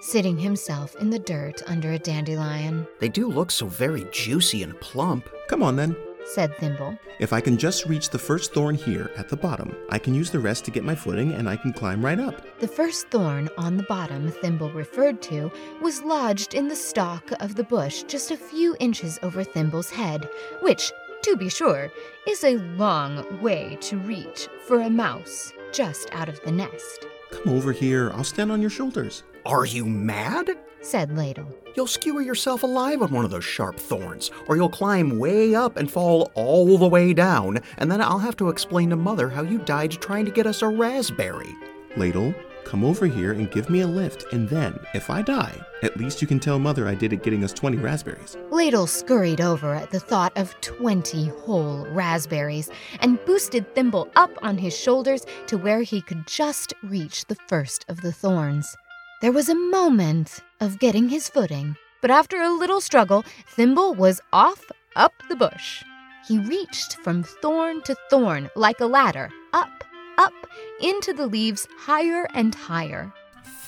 sitting 0.00 0.38
himself 0.38 0.94
in 0.96 1.10
the 1.10 1.18
dirt 1.18 1.62
under 1.66 1.92
a 1.92 1.98
dandelion. 1.98 2.86
They 2.98 3.08
do 3.08 3.28
look 3.28 3.50
so 3.50 3.66
very 3.66 4.06
juicy 4.10 4.62
and 4.62 4.78
plump. 4.80 5.28
Come 5.48 5.62
on 5.62 5.76
then. 5.76 5.96
Said 6.34 6.56
Thimble. 6.58 6.98
If 7.18 7.32
I 7.32 7.40
can 7.40 7.56
just 7.56 7.86
reach 7.86 8.10
the 8.10 8.18
first 8.18 8.52
thorn 8.52 8.74
here 8.74 9.10
at 9.16 9.28
the 9.28 9.36
bottom, 9.36 9.74
I 9.88 9.98
can 9.98 10.14
use 10.14 10.30
the 10.30 10.40
rest 10.40 10.64
to 10.64 10.70
get 10.70 10.84
my 10.84 10.94
footing 10.94 11.32
and 11.32 11.48
I 11.48 11.56
can 11.56 11.72
climb 11.72 12.04
right 12.04 12.18
up. 12.18 12.42
The 12.58 12.68
first 12.68 13.08
thorn 13.08 13.48
on 13.56 13.76
the 13.76 13.84
bottom 13.84 14.30
Thimble 14.30 14.72
referred 14.72 15.22
to 15.22 15.50
was 15.80 16.02
lodged 16.02 16.54
in 16.54 16.68
the 16.68 16.76
stalk 16.76 17.30
of 17.40 17.54
the 17.54 17.64
bush 17.64 18.02
just 18.02 18.30
a 18.30 18.36
few 18.36 18.76
inches 18.80 19.18
over 19.22 19.44
Thimble's 19.44 19.90
head, 19.90 20.28
which, 20.62 20.92
to 21.22 21.36
be 21.36 21.48
sure, 21.48 21.90
is 22.28 22.44
a 22.44 22.58
long 22.76 23.40
way 23.40 23.78
to 23.82 23.96
reach 23.98 24.48
for 24.66 24.80
a 24.80 24.90
mouse 24.90 25.52
just 25.72 26.12
out 26.12 26.28
of 26.28 26.40
the 26.42 26.52
nest. 26.52 27.06
Come 27.44 27.52
over 27.54 27.72
here, 27.72 28.10
I'll 28.12 28.24
stand 28.24 28.50
on 28.50 28.60
your 28.60 28.70
shoulders. 28.70 29.22
Are 29.44 29.66
you 29.66 29.84
mad? 29.84 30.50
said 30.80 31.16
Ladle. 31.16 31.46
You'll 31.74 31.86
skewer 31.86 32.22
yourself 32.22 32.62
alive 32.62 33.02
on 33.02 33.10
one 33.10 33.24
of 33.24 33.30
those 33.30 33.44
sharp 33.44 33.78
thorns, 33.78 34.30
or 34.48 34.56
you'll 34.56 34.68
climb 34.68 35.18
way 35.18 35.54
up 35.54 35.76
and 35.76 35.90
fall 35.90 36.30
all 36.34 36.78
the 36.78 36.88
way 36.88 37.12
down, 37.12 37.58
and 37.78 37.90
then 37.90 38.00
I'll 38.00 38.18
have 38.18 38.36
to 38.36 38.48
explain 38.48 38.90
to 38.90 38.96
Mother 38.96 39.28
how 39.28 39.42
you 39.42 39.58
died 39.58 39.90
trying 39.90 40.24
to 40.24 40.30
get 40.30 40.46
us 40.46 40.62
a 40.62 40.68
raspberry. 40.68 41.54
Ladle, 41.96 42.34
come 42.66 42.84
over 42.84 43.06
here 43.06 43.32
and 43.32 43.50
give 43.50 43.70
me 43.70 43.80
a 43.80 43.86
lift, 43.86 44.26
and 44.32 44.48
then, 44.48 44.78
if 44.92 45.08
I 45.08 45.22
die, 45.22 45.58
at 45.82 45.96
least 45.96 46.20
you 46.20 46.26
can 46.26 46.40
tell 46.40 46.58
Mother 46.58 46.88
I 46.88 46.94
did 46.94 47.12
it 47.12 47.22
getting 47.22 47.44
us 47.44 47.52
20 47.52 47.78
raspberries. 47.78 48.36
Ladle 48.50 48.88
scurried 48.88 49.40
over 49.40 49.72
at 49.72 49.90
the 49.92 50.00
thought 50.00 50.36
of 50.36 50.60
20 50.62 51.28
whole 51.28 51.86
raspberries 51.86 52.68
and 53.00 53.24
boosted 53.24 53.72
Thimble 53.74 54.10
up 54.16 54.32
on 54.42 54.58
his 54.58 54.76
shoulders 54.76 55.24
to 55.46 55.56
where 55.56 55.82
he 55.82 56.02
could 56.02 56.26
just 56.26 56.74
reach 56.82 57.24
the 57.26 57.36
first 57.46 57.84
of 57.88 58.00
the 58.00 58.12
thorns. 58.12 58.76
There 59.22 59.32
was 59.32 59.48
a 59.48 59.54
moment 59.54 60.40
of 60.60 60.80
getting 60.80 61.08
his 61.08 61.28
footing, 61.28 61.76
but 62.02 62.10
after 62.10 62.42
a 62.42 62.52
little 62.52 62.80
struggle, 62.80 63.24
Thimble 63.46 63.94
was 63.94 64.20
off 64.32 64.64
up 64.96 65.12
the 65.28 65.36
bush. 65.36 65.84
He 66.26 66.40
reached 66.40 66.96
from 67.04 67.22
thorn 67.22 67.82
to 67.82 67.94
thorn 68.10 68.50
like 68.56 68.80
a 68.80 68.86
ladder, 68.86 69.30
up, 70.18 70.32
into 70.80 71.12
the 71.12 71.26
leaves 71.26 71.66
higher 71.78 72.26
and 72.34 72.54
higher. 72.54 73.12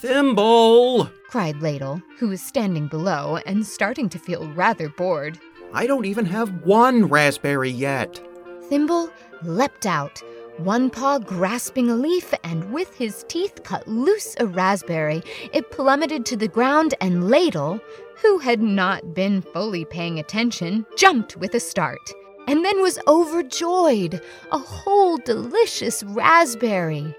Thimble! 0.00 1.10
cried 1.28 1.60
Ladle, 1.60 2.02
who 2.18 2.28
was 2.28 2.40
standing 2.40 2.88
below 2.88 3.38
and 3.46 3.66
starting 3.66 4.08
to 4.08 4.18
feel 4.18 4.48
rather 4.52 4.88
bored. 4.88 5.38
I 5.72 5.86
don't 5.86 6.06
even 6.06 6.24
have 6.26 6.64
one 6.64 7.06
raspberry 7.06 7.70
yet. 7.70 8.20
Thimble 8.68 9.10
leapt 9.42 9.86
out, 9.86 10.22
one 10.58 10.90
paw 10.90 11.18
grasping 11.18 11.90
a 11.90 11.94
leaf, 11.94 12.32
and 12.42 12.72
with 12.72 12.94
his 12.96 13.24
teeth 13.28 13.62
cut 13.64 13.86
loose 13.86 14.34
a 14.40 14.46
raspberry. 14.46 15.22
It 15.52 15.70
plummeted 15.70 16.26
to 16.26 16.36
the 16.36 16.48
ground, 16.48 16.94
and 17.00 17.28
Ladle, 17.28 17.80
who 18.22 18.38
had 18.38 18.60
not 18.60 19.14
been 19.14 19.42
fully 19.42 19.84
paying 19.84 20.18
attention, 20.18 20.86
jumped 20.96 21.36
with 21.36 21.54
a 21.54 21.60
start, 21.60 22.00
and 22.48 22.64
then 22.64 22.80
was 22.80 22.98
overjoyed 23.06 24.22
a 24.50 24.58
whole 24.58 25.18
delicious 25.18 26.02
raspberry. 26.02 27.14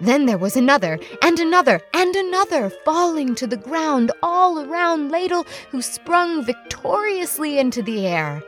Then 0.00 0.24
there 0.24 0.38
was 0.38 0.56
another, 0.56 0.98
and 1.20 1.38
another, 1.38 1.82
and 1.92 2.16
another 2.16 2.70
falling 2.86 3.34
to 3.34 3.46
the 3.46 3.58
ground 3.58 4.10
all 4.22 4.58
around 4.58 5.10
Ladle, 5.10 5.46
who 5.70 5.82
sprung 5.82 6.42
victoriously 6.42 7.58
into 7.58 7.82
the 7.82 8.06
air. 8.06 8.42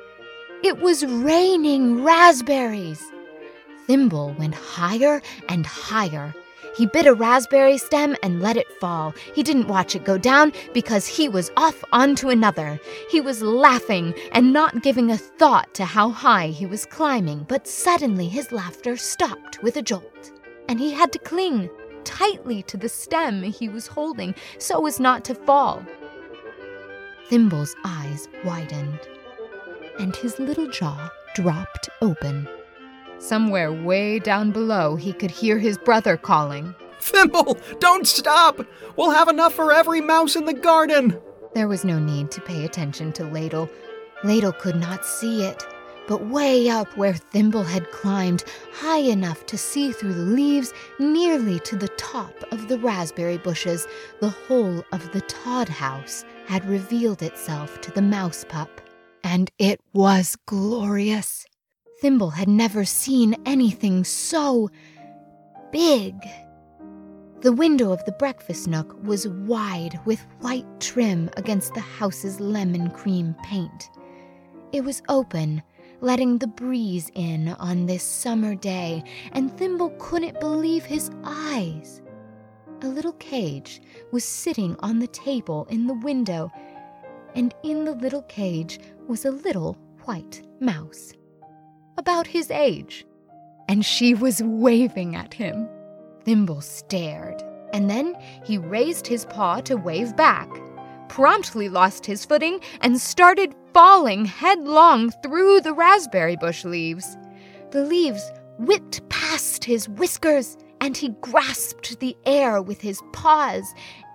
It 0.65 0.79
was 0.79 1.05
raining 1.05 2.03
raspberries. 2.03 3.05
Thimble 3.87 4.35
went 4.39 4.55
higher 4.55 5.21
and 5.51 5.67
higher. 5.67 6.35
He 6.75 6.87
bit 6.87 7.07
a 7.07 7.15
raspberry 7.15 7.77
stem 7.77 8.17
and 8.23 8.41
let 8.41 8.57
it 8.57 8.73
fall. 8.81 9.15
He 9.35 9.43
didn't 9.43 9.69
watch 9.69 9.95
it 9.95 10.05
go 10.05 10.17
down 10.17 10.53
because 10.73 11.07
he 11.07 11.29
was 11.29 11.51
off 11.57 11.85
onto 11.93 12.31
another. 12.31 12.81
He 13.11 13.21
was 13.21 13.43
laughing 13.43 14.15
and 14.33 14.53
not 14.53 14.83
giving 14.83 15.11
a 15.11 15.19
thought 15.19 15.75
to 15.75 15.85
how 15.85 16.11
high 16.11 16.49
he 16.49 16.65
was 16.65 16.87
climbing, 16.87 17.45
but 17.49 17.67
suddenly 17.67 18.29
his 18.29 18.53
laughter 18.53 18.97
stopped 18.97 19.63
with 19.63 19.77
a 19.77 19.83
jolt, 19.83 20.33
and 20.69 20.81
he 20.81 20.93
had 20.93 21.13
to 21.13 21.19
cling 21.19 21.69
tightly 22.05 22.63
to 22.65 22.77
the 22.77 22.89
stem 22.89 23.43
he 23.43 23.69
was 23.69 23.87
holding 23.87 24.35
so 24.59 24.87
as 24.87 24.99
not 24.99 25.25
to 25.27 25.35
fall. 25.35 25.85
Thimble's 27.29 27.77
eyes 27.85 28.29
widened, 28.45 29.01
and 29.99 30.17
his 30.17 30.39
little 30.39 30.69
jaw 30.69 31.11
dropped 31.35 31.89
open. 32.01 32.49
Somewhere 33.23 33.73
way 33.73 34.19
down 34.19 34.51
below, 34.51 34.97
he 34.97 35.13
could 35.13 35.31
hear 35.31 35.57
his 35.57 35.79
brother 35.79 36.17
calling. 36.17 36.75
Thimble, 36.99 37.57
don't 37.79 38.05
stop! 38.05 38.67
We'll 38.97 39.13
have 39.13 39.29
enough 39.29 39.55
for 39.55 39.73
every 39.73 40.01
mouse 40.01 40.35
in 40.35 40.45
the 40.45 40.53
garden! 40.53 41.17
There 41.55 41.69
was 41.69 41.85
no 41.85 42.01
need 42.01 42.33
to 42.33 42.41
pay 42.41 42.65
attention 42.65 43.13
to 43.13 43.25
Ladle. 43.25 43.71
Ladle 44.25 44.51
could 44.51 44.75
not 44.75 45.07
see 45.07 45.45
it, 45.45 45.65
but 46.09 46.27
way 46.27 46.69
up 46.69 46.97
where 46.97 47.15
Thimble 47.15 47.63
had 47.63 47.93
climbed, 47.93 48.43
high 48.73 49.03
enough 49.03 49.47
to 49.47 49.57
see 49.57 49.93
through 49.93 50.15
the 50.15 50.23
leaves, 50.23 50.75
nearly 50.99 51.61
to 51.61 51.77
the 51.77 51.89
top 51.91 52.35
of 52.51 52.67
the 52.67 52.79
raspberry 52.79 53.39
bushes, 53.39 53.87
the 54.21 54.31
whole 54.31 54.83
of 54.91 55.13
the 55.13 55.21
Todd 55.23 55.69
house 55.69 56.25
had 56.47 56.69
revealed 56.69 57.23
itself 57.23 57.81
to 57.83 57.93
the 57.93 58.03
mouse 58.03 58.45
pup. 58.49 58.81
And 59.23 59.49
it 59.61 59.81
was 59.93 60.37
glorious. 60.47 61.47
Thimble 62.03 62.31
had 62.31 62.49
never 62.49 62.85
seen 62.85 63.37
anything 63.47 64.03
so 64.03 64.69
big. 65.71 66.17
The 67.43 67.53
window 67.53 67.93
of 67.93 68.05
the 68.05 68.17
breakfast 68.19 68.67
nook 68.67 69.01
was 69.05 69.29
wide 69.29 70.01
with 70.05 70.27
white 70.41 70.67
trim 70.81 71.31
against 71.37 71.75
the 71.75 71.81
house's 71.81 72.41
lemon 72.41 72.91
cream 72.91 73.37
paint. 73.45 73.89
It 74.73 74.83
was 74.83 75.01
open, 75.09 75.63
letting 76.01 76.39
the 76.39 76.49
breeze 76.49 77.09
in 77.15 77.51
on 77.61 77.87
this 77.87 78.03
summer 78.03 78.57
day, 78.57 79.05
and 79.31 79.57
Thimble 79.57 79.95
couldn't 80.01 80.41
believe 80.41 80.85
his 80.85 81.09
eyes. 81.23 82.03
A 82.81 82.89
little 82.89 83.13
cage 83.13 83.81
was 84.11 84.25
sitting 84.25 84.75
on 84.81 84.99
the 84.99 85.07
table 85.07 85.69
in 85.71 85.87
the 85.87 85.95
window, 85.95 86.51
and 87.37 87.55
in 87.63 87.85
the 87.85 87.95
little 87.95 88.23
cage 88.23 88.81
was 89.07 89.25
a 89.25 89.31
little 89.31 89.75
white 90.05 90.43
mouse 90.59 91.13
about 91.97 92.27
his 92.27 92.51
age, 92.51 93.05
and 93.69 93.85
she 93.85 94.15
was 94.15 94.43
waving 94.43 95.17
at 95.17 95.35
him. 95.35 95.69
Thimble 96.25 96.61
stared, 96.61 97.43
and 97.73 97.91
then 97.91 98.15
he 98.45 98.59
raised 98.59 99.07
his 99.07 99.25
paw 99.27 99.61
to 99.63 99.77
wave 99.77 100.17
back, 100.17 100.49
promptly 101.09 101.69
lost 101.69 102.07
his 102.07 102.25
footing, 102.25 102.61
and 102.81 103.01
started 103.01 103.55
falling 103.75 104.25
headlong 104.25 105.11
through 105.23 105.61
the 105.61 105.73
raspberry 105.73 106.37
bush 106.37 106.65
leaves. 106.65 107.17
The 107.71 107.85
leaves 107.85 108.31
whipped 108.59 109.09
past 109.09 109.65
his 109.65 109.89
whiskers, 109.89 110.57
and 110.81 110.97
he 110.97 111.11
grasped 111.21 112.01
the 112.01 112.17
air 112.27 112.61
with 112.61 112.81
his 112.81 113.01
paws 113.13 113.65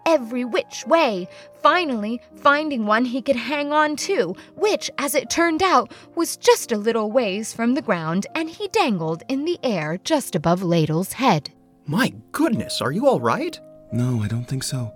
every 0.07 0.43
which 0.43 0.83
way, 0.87 1.27
finally 1.61 2.19
finding 2.35 2.87
one 2.87 3.05
he 3.05 3.21
could 3.21 3.35
hang 3.35 3.71
on 3.71 3.95
to, 3.97 4.35
which, 4.55 4.89
as 4.97 5.13
it 5.13 5.29
turned 5.29 5.61
out, 5.61 5.91
was 6.15 6.37
just 6.37 6.71
a 6.71 6.77
little 6.77 7.11
ways 7.11 7.53
from 7.53 7.75
the 7.75 7.81
ground, 7.81 8.25
and 8.33 8.49
he 8.49 8.67
dangled 8.69 9.21
in 9.27 9.45
the 9.45 9.59
air 9.61 9.99
just 10.03 10.33
above 10.35 10.63
Ladle's 10.63 11.13
head. 11.13 11.51
My 11.85 12.13
goodness, 12.31 12.81
are 12.81 12.91
you 12.91 13.07
all 13.07 13.19
right? 13.19 13.59
No, 13.91 14.21
I 14.23 14.27
don't 14.27 14.45
think 14.45 14.63
so. 14.63 14.91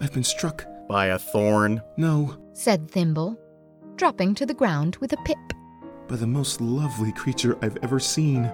I've 0.00 0.12
been 0.12 0.24
struck. 0.24 0.64
By 0.88 1.06
a 1.06 1.18
thorn. 1.18 1.80
No, 1.96 2.36
said 2.52 2.90
Thimble, 2.90 3.38
dropping 3.96 4.34
to 4.36 4.44
the 4.46 4.52
ground 4.52 4.96
with 5.00 5.14
a 5.14 5.16
pip. 5.24 5.38
by 6.08 6.16
the 6.16 6.26
most 6.26 6.60
lovely 6.60 7.10
creature 7.12 7.56
I've 7.62 7.78
ever 7.82 7.98
seen. 7.98 8.52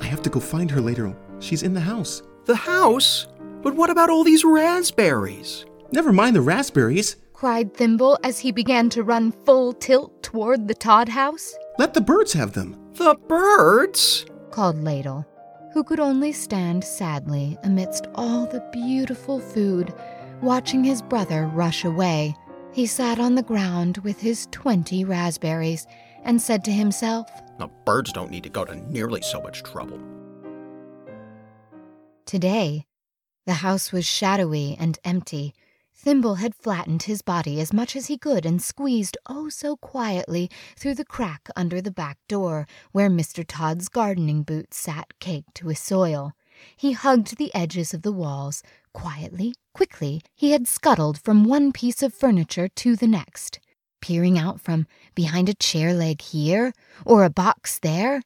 I 0.00 0.04
have 0.06 0.22
to 0.22 0.30
go 0.30 0.40
find 0.40 0.70
her 0.70 0.80
later. 0.80 1.14
She's 1.38 1.62
in 1.62 1.74
the 1.74 1.80
house. 1.80 2.22
The 2.46 2.56
house? 2.56 3.26
But 3.62 3.74
what 3.74 3.90
about 3.90 4.10
all 4.10 4.24
these 4.24 4.44
raspberries? 4.44 5.66
Never 5.92 6.12
mind 6.12 6.34
the 6.34 6.40
raspberries. 6.40 7.16
cried 7.32 7.74
Thimble 7.74 8.18
as 8.24 8.38
he 8.38 8.52
began 8.52 8.88
to 8.90 9.02
run 9.02 9.32
full 9.32 9.72
tilt 9.72 10.22
toward 10.22 10.66
the 10.68 10.74
Todd 10.74 11.08
house. 11.08 11.54
Let 11.78 11.94
the 11.94 12.00
birds 12.00 12.32
have 12.32 12.52
them. 12.52 12.76
The 12.94 13.14
birds? 13.28 14.26
called 14.50 14.82
Ladle, 14.82 15.26
who 15.72 15.84
could 15.84 16.00
only 16.00 16.32
stand 16.32 16.84
sadly 16.84 17.56
amidst 17.62 18.08
all 18.14 18.46
the 18.46 18.66
beautiful 18.72 19.40
food, 19.40 19.92
watching 20.42 20.82
his 20.84 21.02
brother 21.02 21.46
rush 21.46 21.84
away. 21.84 22.34
He 22.72 22.86
sat 22.86 23.18
on 23.18 23.34
the 23.34 23.42
ground 23.42 23.98
with 23.98 24.20
his 24.20 24.46
twenty 24.52 25.04
raspberries 25.04 25.86
and 26.24 26.40
said 26.40 26.64
to 26.64 26.72
himself, 26.72 27.28
The 27.58 27.68
birds 27.84 28.12
don't 28.12 28.30
need 28.30 28.44
to 28.44 28.48
go 28.50 28.64
to 28.64 28.76
nearly 28.90 29.22
so 29.22 29.40
much 29.40 29.62
trouble. 29.62 30.00
Today, 32.26 32.84
the 33.46 33.54
house 33.54 33.92
was 33.92 34.04
shadowy 34.06 34.76
and 34.78 34.98
empty. 35.04 35.54
Thimble 35.94 36.36
had 36.36 36.54
flattened 36.54 37.02
his 37.02 37.20
body 37.20 37.60
as 37.60 37.72
much 37.72 37.94
as 37.94 38.06
he 38.06 38.16
could 38.16 38.46
and 38.46 38.62
squeezed 38.62 39.18
oh 39.26 39.48
so 39.48 39.76
quietly 39.76 40.50
through 40.76 40.94
the 40.94 41.04
crack 41.04 41.48
under 41.54 41.80
the 41.80 41.90
back 41.90 42.18
door, 42.26 42.66
where 42.92 43.10
Mr. 43.10 43.44
Todd's 43.46 43.88
gardening 43.88 44.42
boots 44.42 44.78
sat 44.78 45.18
caked 45.18 45.54
to 45.56 45.66
with 45.66 45.78
soil. 45.78 46.32
He 46.76 46.92
hugged 46.92 47.36
the 47.36 47.54
edges 47.54 47.92
of 47.92 48.02
the 48.02 48.12
walls. 48.12 48.62
Quietly, 48.92 49.54
quickly, 49.74 50.22
he 50.34 50.52
had 50.52 50.66
scuttled 50.66 51.20
from 51.20 51.44
one 51.44 51.72
piece 51.72 52.02
of 52.02 52.14
furniture 52.14 52.68
to 52.68 52.96
the 52.96 53.06
next, 53.06 53.60
peering 54.00 54.38
out 54.38 54.60
from 54.60 54.86
behind 55.14 55.48
a 55.48 55.54
chair 55.54 55.92
leg 55.92 56.22
here 56.22 56.72
or 57.04 57.24
a 57.24 57.30
box 57.30 57.78
there. 57.78 58.22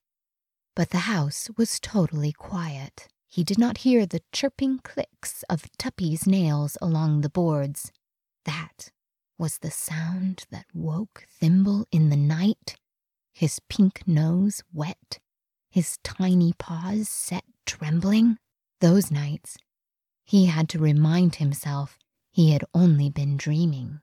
But 0.76 0.90
the 0.90 1.06
house 1.10 1.50
was 1.56 1.80
totally 1.80 2.32
quiet. 2.32 3.08
He 3.34 3.42
did 3.42 3.58
not 3.58 3.78
hear 3.78 4.06
the 4.06 4.22
chirping 4.30 4.78
clicks 4.78 5.42
of 5.50 5.66
Tuppy's 5.76 6.24
nails 6.24 6.78
along 6.80 7.22
the 7.22 7.28
boards. 7.28 7.90
That 8.44 8.92
was 9.36 9.58
the 9.58 9.72
sound 9.72 10.46
that 10.52 10.66
woke 10.72 11.26
Thimble 11.28 11.84
in 11.90 12.10
the 12.10 12.16
night, 12.16 12.76
his 13.32 13.58
pink 13.68 14.06
nose 14.06 14.62
wet, 14.72 15.18
his 15.68 15.98
tiny 16.04 16.52
paws 16.60 17.08
set 17.08 17.42
trembling. 17.66 18.38
Those 18.80 19.10
nights, 19.10 19.56
he 20.24 20.46
had 20.46 20.68
to 20.68 20.78
remind 20.78 21.34
himself 21.34 21.98
he 22.30 22.52
had 22.52 22.62
only 22.72 23.10
been 23.10 23.36
dreaming. 23.36 23.98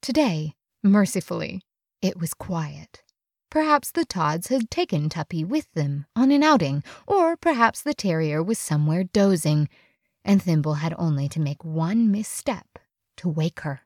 Today, 0.00 0.54
mercifully, 0.84 1.62
it 2.00 2.16
was 2.16 2.32
quiet. 2.32 3.02
Perhaps 3.52 3.90
the 3.90 4.06
Todds 4.06 4.46
had 4.46 4.70
taken 4.70 5.10
Tuppy 5.10 5.44
with 5.44 5.70
them 5.74 6.06
on 6.16 6.30
an 6.30 6.42
outing, 6.42 6.82
or 7.06 7.36
perhaps 7.36 7.82
the 7.82 7.92
terrier 7.92 8.42
was 8.42 8.58
somewhere 8.58 9.04
dozing. 9.04 9.68
and 10.24 10.42
Thimble 10.42 10.76
had 10.76 10.94
only 10.96 11.28
to 11.28 11.38
make 11.38 11.62
one 11.62 12.10
misstep 12.10 12.78
to 13.18 13.28
wake 13.28 13.60
her. 13.60 13.82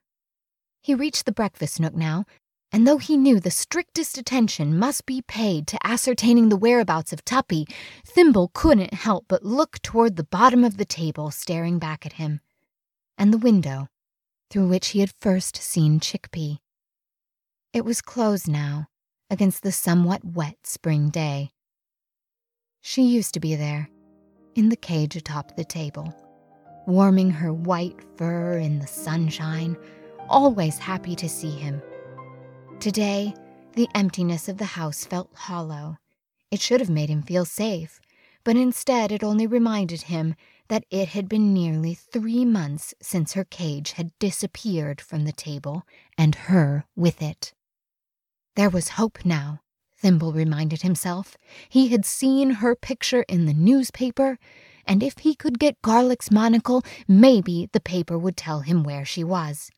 He 0.81 0.95
reached 0.95 1.25
the 1.25 1.33
breakfast 1.33 1.81
nook 1.81 1.93
now, 1.93 2.23
and 2.71 2.87
though 2.87 2.97
he 2.97 3.17
knew 3.17 3.41
the 3.41 3.51
strictest 3.51 4.17
attention 4.17 4.79
must 4.79 5.05
be 5.05 5.21
paid 5.21 5.67
to 5.67 5.85
ascertaining 5.85 6.47
the 6.47 6.55
whereabouts 6.55 7.11
of 7.11 7.25
Tuppy, 7.25 7.67
Thimble 8.05 8.51
couldn't 8.53 8.93
help 8.93 9.25
but 9.27 9.43
look 9.43 9.81
toward 9.81 10.15
the 10.15 10.23
bottom 10.23 10.63
of 10.63 10.77
the 10.77 10.85
table 10.85 11.29
staring 11.29 11.77
back 11.77 12.05
at 12.05 12.13
him, 12.13 12.39
and 13.17 13.33
the 13.33 13.37
window 13.37 13.89
through 14.49 14.69
which 14.69 14.87
he 14.89 15.01
had 15.01 15.11
first 15.19 15.57
seen 15.57 15.99
Chickpea. 15.99 16.59
It 17.73 17.83
was 17.83 18.01
closed 18.01 18.47
now, 18.47 18.87
against 19.29 19.63
the 19.63 19.71
somewhat 19.71 20.23
wet 20.23 20.57
spring 20.63 21.09
day. 21.09 21.51
She 22.81 23.03
used 23.03 23.33
to 23.33 23.39
be 23.39 23.55
there, 23.55 23.89
in 24.55 24.69
the 24.69 24.75
cage 24.75 25.15
atop 25.15 25.55
the 25.55 25.65
table, 25.65 26.13
warming 26.87 27.31
her 27.31 27.53
white 27.53 27.99
fur 28.17 28.57
in 28.57 28.79
the 28.79 28.87
sunshine, 28.87 29.77
always 30.29 30.77
happy 30.77 31.15
to 31.15 31.29
see 31.29 31.51
him. 31.51 31.81
Today, 32.79 33.33
the 33.73 33.87
emptiness 33.93 34.47
of 34.47 34.57
the 34.57 34.65
house 34.65 35.05
felt 35.05 35.29
hollow. 35.33 35.97
It 36.49 36.61
should 36.61 36.79
have 36.79 36.89
made 36.89 37.09
him 37.09 37.21
feel 37.21 37.45
safe, 37.45 37.99
but 38.43 38.55
instead 38.55 39.11
it 39.11 39.23
only 39.23 39.45
reminded 39.45 40.03
him 40.03 40.35
that 40.69 40.85
it 40.89 41.09
had 41.09 41.27
been 41.27 41.53
nearly 41.53 41.93
three 41.93 42.45
months 42.45 42.93
since 43.01 43.33
her 43.33 43.43
cage 43.43 43.93
had 43.93 44.17
disappeared 44.19 45.01
from 45.01 45.25
the 45.25 45.31
table 45.31 45.83
and 46.17 46.35
her 46.35 46.85
with 46.95 47.21
it. 47.21 47.53
There 48.57 48.71
was 48.71 48.89
hope 48.89 49.23
now, 49.23 49.59
Thimble 49.99 50.33
reminded 50.33 50.81
himself. 50.81 51.37
He 51.69 51.89
had 51.89 52.03
seen 52.05 52.49
her 52.55 52.75
picture 52.75 53.23
in 53.29 53.45
the 53.45 53.53
newspaper, 53.53 54.39
and 54.83 55.03
if 55.03 55.19
he 55.19 55.35
could 55.35 55.59
get 55.59 55.79
Garlic's 55.83 56.31
monocle, 56.31 56.81
maybe 57.07 57.69
the 57.71 57.79
paper 57.79 58.17
would 58.17 58.35
tell 58.35 58.61
him 58.61 58.83
where 58.83 59.05
she 59.05 59.23
was. 59.23 59.69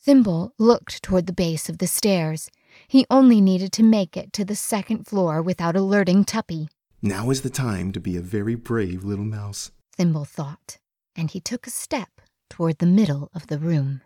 Thimble 0.00 0.54
looked 0.58 1.02
toward 1.02 1.26
the 1.26 1.34
base 1.34 1.68
of 1.68 1.76
the 1.76 1.86
stairs. 1.86 2.50
He 2.88 3.04
only 3.10 3.42
needed 3.42 3.72
to 3.72 3.82
make 3.82 4.16
it 4.16 4.32
to 4.32 4.44
the 4.46 4.56
second 4.56 5.06
floor 5.06 5.42
without 5.42 5.76
alerting 5.76 6.24
Tuppy. 6.24 6.68
Now 7.02 7.28
is 7.28 7.42
the 7.42 7.50
time 7.50 7.92
to 7.92 8.00
be 8.00 8.16
a 8.16 8.22
very 8.22 8.54
brave 8.54 9.04
little 9.04 9.26
mouse. 9.26 9.70
Thimble 9.94 10.24
thought, 10.24 10.78
and 11.14 11.30
he 11.30 11.40
took 11.40 11.66
a 11.66 11.70
step 11.70 12.22
toward 12.48 12.78
the 12.78 12.86
middle 12.86 13.28
of 13.34 13.48
the 13.48 13.58
room. 13.58 14.00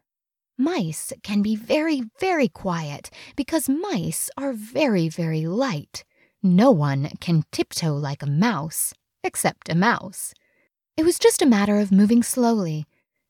Mice 0.60 1.14
can 1.22 1.40
be 1.40 1.56
very, 1.56 2.02
very 2.18 2.46
quiet 2.46 3.08
because 3.34 3.66
mice 3.66 4.28
are 4.36 4.52
very, 4.52 5.08
very 5.08 5.46
light. 5.46 6.04
No 6.42 6.70
one 6.70 7.08
can 7.18 7.44
tiptoe 7.50 7.94
like 7.94 8.22
a 8.22 8.26
mouse, 8.26 8.92
except 9.24 9.70
a 9.70 9.74
mouse. 9.74 10.34
It 10.98 11.04
was 11.04 11.18
just 11.18 11.40
a 11.40 11.46
matter 11.46 11.78
of 11.78 11.90
moving 11.90 12.22
slowly. 12.22 12.84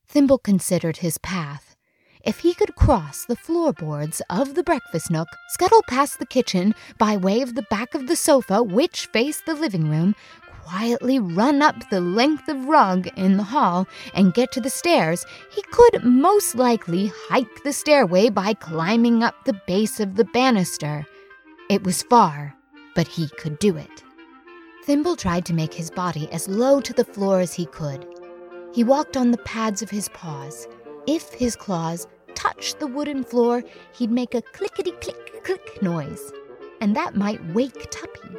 Thimble 0.05 0.39
considered 0.39 0.97
his 0.97 1.17
path. 1.19 1.77
If 2.21 2.39
he 2.39 2.53
could 2.53 2.75
cross 2.75 3.23
the 3.23 3.37
floorboards 3.37 4.21
of 4.29 4.53
the 4.53 4.63
breakfast 4.63 5.09
nook, 5.09 5.29
scuttle 5.51 5.83
past 5.87 6.19
the 6.19 6.25
kitchen 6.25 6.75
by 6.97 7.15
way 7.15 7.41
of 7.41 7.55
the 7.55 7.65
back 7.69 7.95
of 7.95 8.07
the 8.07 8.17
sofa 8.17 8.61
which 8.61 9.05
faced 9.05 9.45
the 9.45 9.55
living 9.55 9.89
room, 9.89 10.15
quietly 10.63 11.19
run 11.19 11.61
up 11.61 11.89
the 11.89 12.01
length 12.01 12.47
of 12.47 12.65
rug 12.65 13.07
in 13.17 13.37
the 13.37 13.43
hall 13.43 13.87
and 14.13 14.33
get 14.33 14.51
to 14.51 14.61
the 14.61 14.69
stairs, 14.69 15.25
he 15.51 15.61
could 15.63 16.03
most 16.03 16.55
likely 16.55 17.11
hike 17.29 17.63
the 17.63 17.73
stairway 17.73 18.29
by 18.29 18.53
climbing 18.53 19.23
up 19.23 19.35
the 19.45 19.59
base 19.67 19.99
of 19.99 20.15
the 20.15 20.25
banister. 20.25 21.05
It 21.69 21.83
was 21.83 22.03
far, 22.03 22.55
but 22.95 23.07
he 23.07 23.27
could 23.29 23.59
do 23.59 23.77
it. 23.77 24.03
Thimble 24.85 25.15
tried 25.15 25.45
to 25.45 25.53
make 25.53 25.73
his 25.73 25.91
body 25.91 26.31
as 26.31 26.47
low 26.47 26.81
to 26.81 26.93
the 26.93 27.05
floor 27.05 27.39
as 27.39 27.53
he 27.53 27.65
could. 27.65 28.05
He 28.73 28.83
walked 28.83 29.17
on 29.17 29.31
the 29.31 29.37
pads 29.39 29.81
of 29.81 29.89
his 29.89 30.09
paws. 30.09 30.67
If 31.07 31.33
his 31.33 31.55
claws 31.55 32.07
touched 32.35 32.79
the 32.79 32.87
wooden 32.87 33.23
floor, 33.23 33.63
he'd 33.93 34.11
make 34.11 34.33
a 34.33 34.41
clickety 34.41 34.91
click 35.01 35.43
click 35.43 35.81
noise, 35.81 36.31
and 36.79 36.95
that 36.95 37.15
might 37.15 37.43
wake 37.53 37.89
Tuppy. 37.89 38.37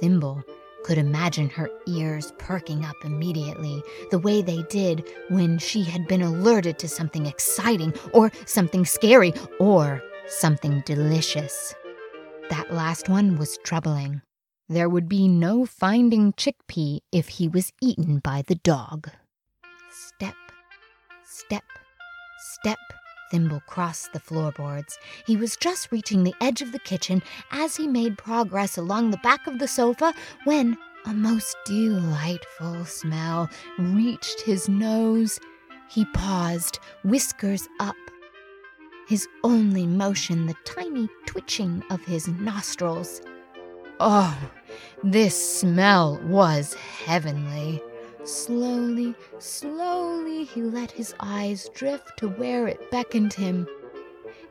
Thimble 0.00 0.42
could 0.88 0.96
imagine 0.96 1.50
her 1.50 1.68
ears 1.86 2.32
perking 2.38 2.82
up 2.82 2.96
immediately, 3.04 3.82
the 4.10 4.18
way 4.18 4.40
they 4.40 4.62
did 4.70 5.06
when 5.28 5.58
she 5.58 5.84
had 5.84 6.08
been 6.08 6.22
alerted 6.22 6.78
to 6.78 6.88
something 6.88 7.26
exciting, 7.26 7.92
or 8.14 8.32
something 8.46 8.86
scary, 8.86 9.34
or 9.60 10.02
something 10.28 10.82
delicious. 10.86 11.74
That 12.48 12.72
last 12.72 13.06
one 13.06 13.36
was 13.36 13.58
troubling. 13.64 14.22
There 14.70 14.88
would 14.88 15.10
be 15.10 15.28
no 15.28 15.66
finding 15.66 16.32
Chickpea 16.32 17.00
if 17.12 17.28
he 17.28 17.48
was 17.48 17.70
eaten 17.82 18.20
by 18.20 18.42
the 18.46 18.54
dog. 18.54 19.10
Step, 19.90 20.36
step, 21.22 21.64
step. 22.38 22.78
Thimble 23.30 23.62
crossed 23.66 24.12
the 24.12 24.20
floorboards. 24.20 24.98
He 25.26 25.36
was 25.36 25.56
just 25.56 25.92
reaching 25.92 26.24
the 26.24 26.34
edge 26.40 26.62
of 26.62 26.72
the 26.72 26.78
kitchen 26.78 27.22
as 27.50 27.76
he 27.76 27.86
made 27.86 28.18
progress 28.18 28.76
along 28.78 29.10
the 29.10 29.18
back 29.18 29.46
of 29.46 29.58
the 29.58 29.68
sofa 29.68 30.14
when 30.44 30.76
a 31.04 31.12
most 31.12 31.56
delightful 31.64 32.84
smell 32.84 33.48
reached 33.78 34.40
his 34.40 34.68
nose. 34.68 35.38
He 35.88 36.04
paused, 36.06 36.78
whiskers 37.04 37.68
up. 37.80 37.96
His 39.06 39.26
only 39.42 39.86
motion 39.86 40.46
the 40.46 40.56
tiny 40.64 41.08
twitching 41.26 41.82
of 41.90 42.04
his 42.04 42.28
nostrils. 42.28 43.22
Oh, 44.00 44.36
this 45.02 45.60
smell 45.60 46.20
was 46.24 46.74
heavenly. 46.74 47.82
Slowly, 48.24 49.14
slowly, 49.38 50.44
he 50.44 50.62
let 50.62 50.90
his 50.90 51.14
eyes 51.20 51.68
drift 51.74 52.18
to 52.18 52.28
where 52.28 52.66
it 52.66 52.90
beckoned 52.90 53.32
him. 53.32 53.66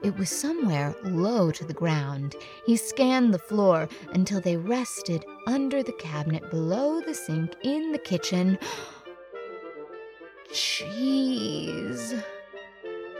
It 0.04 0.18
was 0.18 0.30
somewhere 0.30 0.96
low 1.04 1.52
to 1.52 1.66
the 1.66 1.74
ground. 1.74 2.36
He 2.66 2.78
scanned 2.78 3.34
the 3.34 3.40
floor 3.40 3.90
until 4.14 4.40
they 4.40 4.58
rested 4.58 5.26
under 5.48 5.84
the 5.84 5.94
cabinet 5.94 6.50
below 6.50 7.02
the 7.02 7.14
sink 7.14 7.56
in 7.64 7.92
the 7.92 8.00
kitchen. 8.00 8.58
Cheese. 10.52 12.14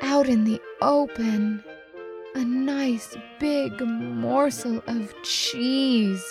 Out 0.02 0.30
in 0.30 0.44
the 0.44 0.62
open. 0.82 1.64
A 2.36 2.44
nice 2.44 3.18
big 3.40 3.82
morsel 3.82 4.82
of 4.88 5.14
cheese 5.24 6.24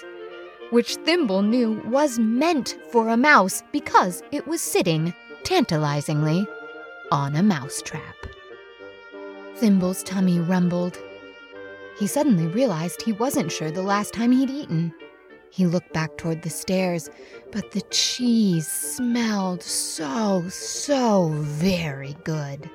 which 0.70 0.96
Thimble 0.96 1.42
knew 1.42 1.80
was 1.86 2.18
meant 2.18 2.76
for 2.90 3.08
a 3.08 3.16
mouse 3.16 3.62
because 3.72 4.22
it 4.32 4.46
was 4.46 4.60
sitting, 4.60 5.14
tantalizingly, 5.44 6.46
on 7.10 7.36
a 7.36 7.42
mousetrap. 7.42 8.16
Thimble's 9.56 10.02
tummy 10.02 10.38
rumbled. 10.40 10.98
He 11.98 12.06
suddenly 12.06 12.46
realized 12.46 13.02
he 13.02 13.12
wasn't 13.12 13.52
sure 13.52 13.70
the 13.70 13.82
last 13.82 14.12
time 14.12 14.32
he'd 14.32 14.50
eaten. 14.50 14.92
He 15.50 15.64
looked 15.64 15.92
back 15.92 16.18
toward 16.18 16.42
the 16.42 16.50
stairs, 16.50 17.08
but 17.52 17.70
the 17.70 17.80
cheese 17.90 18.68
smelled 18.68 19.62
so, 19.62 20.46
so 20.48 21.28
very 21.42 22.16
good. 22.24 22.68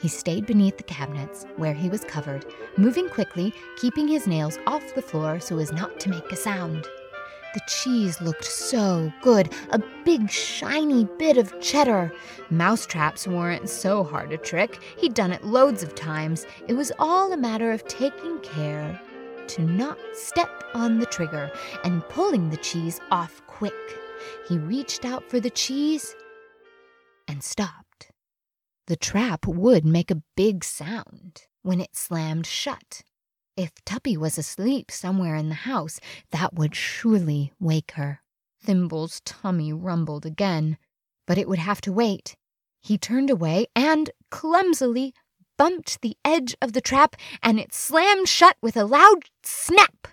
He 0.00 0.08
stayed 0.08 0.46
beneath 0.46 0.76
the 0.76 0.82
cabinets, 0.84 1.44
where 1.56 1.74
he 1.74 1.88
was 1.88 2.04
covered, 2.04 2.46
moving 2.76 3.08
quickly, 3.08 3.52
keeping 3.76 4.08
his 4.08 4.26
nails 4.26 4.58
off 4.66 4.94
the 4.94 5.02
floor 5.02 5.38
so 5.40 5.58
as 5.58 5.72
not 5.72 6.00
to 6.00 6.08
make 6.08 6.30
a 6.32 6.36
sound. 6.36 6.86
The 7.54 7.60
cheese 7.66 8.20
looked 8.20 8.44
so 8.44 9.12
good, 9.22 9.52
a 9.70 9.80
big 10.04 10.30
shiny 10.30 11.04
bit 11.18 11.38
of 11.38 11.58
cheddar. 11.60 12.12
Mousetraps 12.50 13.26
weren't 13.26 13.68
so 13.68 14.04
hard 14.04 14.32
a 14.32 14.36
trick. 14.36 14.82
He'd 14.98 15.14
done 15.14 15.32
it 15.32 15.44
loads 15.44 15.82
of 15.82 15.94
times. 15.94 16.46
It 16.66 16.74
was 16.74 16.92
all 16.98 17.32
a 17.32 17.38
matter 17.38 17.72
of 17.72 17.86
taking 17.88 18.38
care 18.40 19.00
to 19.48 19.62
not 19.62 19.98
step 20.12 20.62
on 20.74 20.98
the 20.98 21.06
trigger 21.06 21.50
and 21.84 22.06
pulling 22.08 22.50
the 22.50 22.58
cheese 22.58 23.00
off 23.10 23.40
quick. 23.46 23.72
He 24.46 24.58
reached 24.58 25.04
out 25.04 25.28
for 25.30 25.40
the 25.40 25.50
cheese 25.50 26.14
and 27.26 27.42
stopped. 27.42 28.10
The 28.86 28.96
trap 28.96 29.46
would 29.46 29.84
make 29.84 30.10
a 30.10 30.22
big 30.36 30.64
sound 30.64 31.42
when 31.62 31.80
it 31.80 31.96
slammed 31.96 32.46
shut. 32.46 33.02
If 33.58 33.72
Tuppy 33.84 34.16
was 34.16 34.38
asleep 34.38 34.88
somewhere 34.88 35.34
in 35.34 35.48
the 35.48 35.66
house, 35.66 35.98
that 36.30 36.54
would 36.54 36.76
surely 36.76 37.52
wake 37.58 37.90
her. 37.96 38.22
Thimble's 38.62 39.20
tummy 39.24 39.72
rumbled 39.72 40.24
again, 40.24 40.78
but 41.26 41.38
it 41.38 41.48
would 41.48 41.58
have 41.58 41.80
to 41.80 41.92
wait. 41.92 42.36
He 42.80 42.96
turned 42.96 43.30
away 43.30 43.66
and, 43.74 44.10
clumsily, 44.30 45.12
bumped 45.56 46.02
the 46.02 46.16
edge 46.24 46.54
of 46.62 46.72
the 46.72 46.80
trap, 46.80 47.16
and 47.42 47.58
it 47.58 47.74
slammed 47.74 48.28
shut 48.28 48.56
with 48.62 48.76
a 48.76 48.84
loud 48.84 49.24
snap 49.42 50.06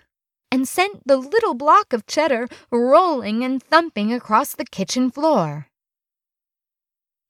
and 0.50 0.66
sent 0.66 1.06
the 1.06 1.16
little 1.16 1.54
block 1.54 1.92
of 1.92 2.04
cheddar 2.04 2.48
rolling 2.72 3.44
and 3.44 3.62
thumping 3.62 4.12
across 4.12 4.56
the 4.56 4.64
kitchen 4.64 5.08
floor. 5.08 5.68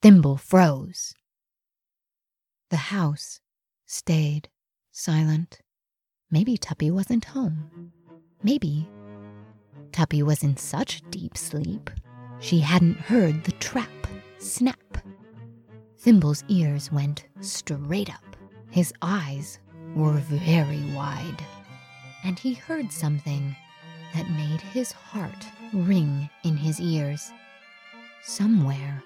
Thimble 0.01 0.39
froze. 0.39 1.13
The 2.71 2.89
house 2.89 3.41
stayed 3.85 4.49
silent. 4.91 5.61
Maybe 6.31 6.57
Tuppy 6.57 6.91
wasn't 6.91 7.25
home. 7.27 7.93
Maybe 8.43 8.89
Tuppy 9.93 10.23
was 10.23 10.43
in 10.43 10.57
such 10.57 11.03
deep 11.11 11.37
sleep 11.37 11.91
she 12.39 12.61
hadn't 12.61 12.99
heard 12.99 13.45
the 13.45 13.53
trap 13.53 13.89
snap. 14.39 14.99
Thimble's 15.99 16.45
ears 16.49 16.93
went 16.93 17.25
straight 17.41 18.13
up. 18.13 18.37
His 18.71 18.93
eyes 19.01 19.59
were 19.95 20.19
very 20.29 20.83
wide. 20.95 21.43
And 22.25 22.39
he 22.39 22.55
heard 22.55 22.93
something 22.93 23.57
that 24.15 24.31
made 24.31 24.61
his 24.61 24.93
heart 24.93 25.47
ring 25.73 26.29
in 26.45 26.57
his 26.57 26.81
ears. 26.81 27.33
Somewhere, 28.23 29.03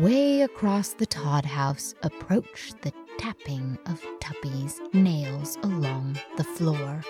way 0.00 0.42
across 0.42 0.94
the 0.94 1.06
Todd 1.06 1.44
house, 1.44 1.94
approached 2.02 2.82
the 2.82 2.92
tapping 3.18 3.78
of 3.86 4.02
Tuppy's 4.20 4.80
nails 4.92 5.56
along 5.62 6.18
the 6.36 6.44
floor. 6.44 7.02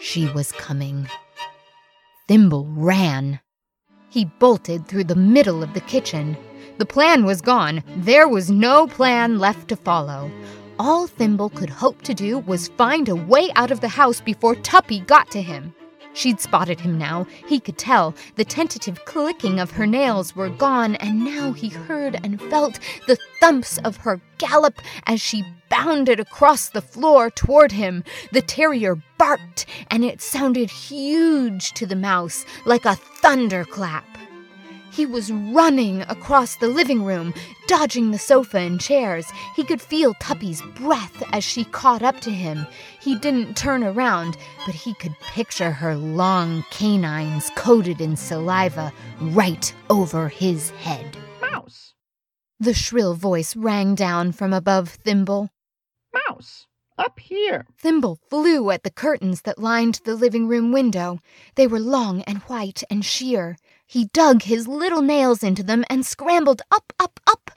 She 0.00 0.26
was 0.30 0.52
coming. 0.52 1.08
Thimble 2.28 2.66
ran. 2.66 3.40
He 4.08 4.24
bolted 4.24 4.86
through 4.86 5.04
the 5.04 5.14
middle 5.14 5.62
of 5.62 5.74
the 5.74 5.80
kitchen. 5.80 6.36
The 6.78 6.86
plan 6.86 7.24
was 7.24 7.40
gone. 7.40 7.82
There 7.98 8.28
was 8.28 8.50
no 8.50 8.86
plan 8.86 9.38
left 9.38 9.68
to 9.68 9.76
follow. 9.76 10.30
All 10.78 11.06
Thimble 11.06 11.50
could 11.50 11.70
hope 11.70 12.02
to 12.02 12.14
do 12.14 12.38
was 12.40 12.68
find 12.68 13.08
a 13.08 13.16
way 13.16 13.50
out 13.54 13.70
of 13.70 13.80
the 13.80 13.88
house 13.88 14.20
before 14.20 14.54
Tuppy 14.56 15.00
got 15.00 15.30
to 15.30 15.42
him. 15.42 15.74
She'd 16.14 16.40
spotted 16.40 16.80
him 16.80 16.98
now. 16.98 17.26
He 17.46 17.58
could 17.58 17.78
tell. 17.78 18.14
The 18.36 18.44
tentative 18.44 19.04
clicking 19.04 19.58
of 19.58 19.72
her 19.72 19.86
nails 19.86 20.36
were 20.36 20.50
gone, 20.50 20.96
and 20.96 21.24
now 21.24 21.52
he 21.52 21.68
heard 21.68 22.20
and 22.22 22.40
felt 22.42 22.78
the 23.06 23.18
thumps 23.40 23.78
of 23.78 23.98
her 23.98 24.20
gallop 24.38 24.80
as 25.06 25.20
she 25.20 25.44
bounded 25.70 26.20
across 26.20 26.68
the 26.68 26.82
floor 26.82 27.30
toward 27.30 27.72
him. 27.72 28.04
The 28.32 28.42
terrier 28.42 29.02
barked, 29.18 29.66
and 29.90 30.04
it 30.04 30.20
sounded 30.20 30.70
huge 30.70 31.72
to 31.72 31.86
the 31.86 31.96
mouse, 31.96 32.44
like 32.66 32.84
a 32.84 32.96
thunderclap. 32.96 34.06
He 34.92 35.06
was 35.06 35.32
running 35.32 36.02
across 36.02 36.56
the 36.56 36.68
living 36.68 37.02
room, 37.02 37.32
dodging 37.66 38.10
the 38.10 38.18
sofa 38.18 38.58
and 38.58 38.78
chairs. 38.78 39.32
He 39.56 39.64
could 39.64 39.80
feel 39.80 40.12
Tuppy's 40.20 40.60
breath 40.74 41.22
as 41.32 41.42
she 41.42 41.64
caught 41.64 42.02
up 42.02 42.20
to 42.20 42.30
him. 42.30 42.66
He 43.00 43.16
didn't 43.18 43.56
turn 43.56 43.82
around, 43.82 44.36
but 44.66 44.74
he 44.74 44.92
could 44.94 45.18
picture 45.20 45.70
her 45.70 45.96
long 45.96 46.64
canines 46.70 47.50
coated 47.56 48.02
in 48.02 48.16
saliva 48.16 48.92
right 49.18 49.74
over 49.88 50.28
his 50.28 50.68
head. 50.70 51.16
Mouse, 51.40 51.94
The 52.60 52.74
shrill 52.74 53.14
voice 53.14 53.56
rang 53.56 53.94
down 53.94 54.32
from 54.32 54.52
above 54.52 54.90
Thimble. 54.90 55.48
mouse, 56.28 56.66
up 56.98 57.18
here. 57.18 57.66
Thimble 57.78 58.18
flew 58.28 58.70
at 58.70 58.82
the 58.82 58.90
curtains 58.90 59.42
that 59.42 59.58
lined 59.58 60.00
the 60.04 60.14
living 60.14 60.46
room 60.46 60.70
window. 60.70 61.18
They 61.54 61.66
were 61.66 61.80
long 61.80 62.20
and 62.22 62.38
white 62.42 62.82
and 62.90 63.02
sheer. 63.02 63.56
He 63.92 64.06
dug 64.06 64.44
his 64.44 64.66
little 64.66 65.02
nails 65.02 65.42
into 65.42 65.62
them 65.62 65.84
and 65.90 66.06
scrambled 66.06 66.62
up, 66.70 66.94
up, 66.98 67.20
up. 67.26 67.50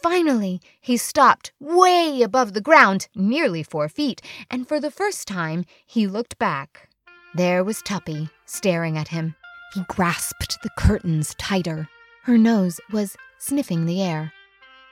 Finally, 0.00 0.60
he 0.80 0.96
stopped 0.96 1.50
way 1.58 2.22
above 2.22 2.52
the 2.52 2.60
ground, 2.60 3.08
nearly 3.16 3.64
four 3.64 3.88
feet, 3.88 4.22
and 4.48 4.68
for 4.68 4.78
the 4.78 4.92
first 4.92 5.26
time 5.26 5.64
he 5.84 6.06
looked 6.06 6.38
back. 6.38 6.88
There 7.34 7.64
was 7.64 7.82
Tuppy, 7.82 8.30
staring 8.46 8.96
at 8.96 9.08
him. 9.08 9.34
He 9.74 9.82
grasped 9.88 10.62
the 10.62 10.70
curtains 10.78 11.34
tighter. 11.34 11.88
Her 12.26 12.38
nose 12.38 12.78
was 12.92 13.16
sniffing 13.40 13.84
the 13.84 14.02
air, 14.02 14.32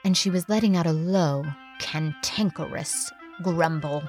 and 0.03 0.17
she 0.17 0.29
was 0.29 0.49
letting 0.49 0.75
out 0.75 0.87
a 0.87 0.91
low, 0.91 1.45
cantankerous 1.79 3.09
grumble. 3.41 4.03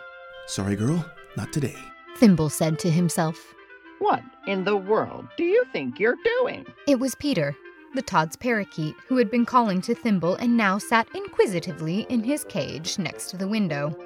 Sorry, 0.48 0.74
girl, 0.74 1.08
not 1.36 1.52
today. 1.52 1.78
Thimble 2.16 2.50
said 2.50 2.80
to 2.80 2.90
himself. 2.90 3.54
What 4.02 4.24
in 4.48 4.64
the 4.64 4.76
world 4.76 5.28
do 5.36 5.44
you 5.44 5.64
think 5.72 6.00
you're 6.00 6.16
doing? 6.40 6.66
It 6.88 6.98
was 6.98 7.14
Peter, 7.14 7.54
the 7.94 8.02
Todd's 8.02 8.34
parakeet, 8.34 8.96
who 9.06 9.16
had 9.16 9.30
been 9.30 9.46
calling 9.46 9.80
to 9.82 9.94
Thimble 9.94 10.34
and 10.34 10.56
now 10.56 10.78
sat 10.78 11.06
inquisitively 11.14 12.04
in 12.08 12.24
his 12.24 12.42
cage 12.42 12.98
next 12.98 13.30
to 13.30 13.36
the 13.36 13.46
window. 13.46 13.96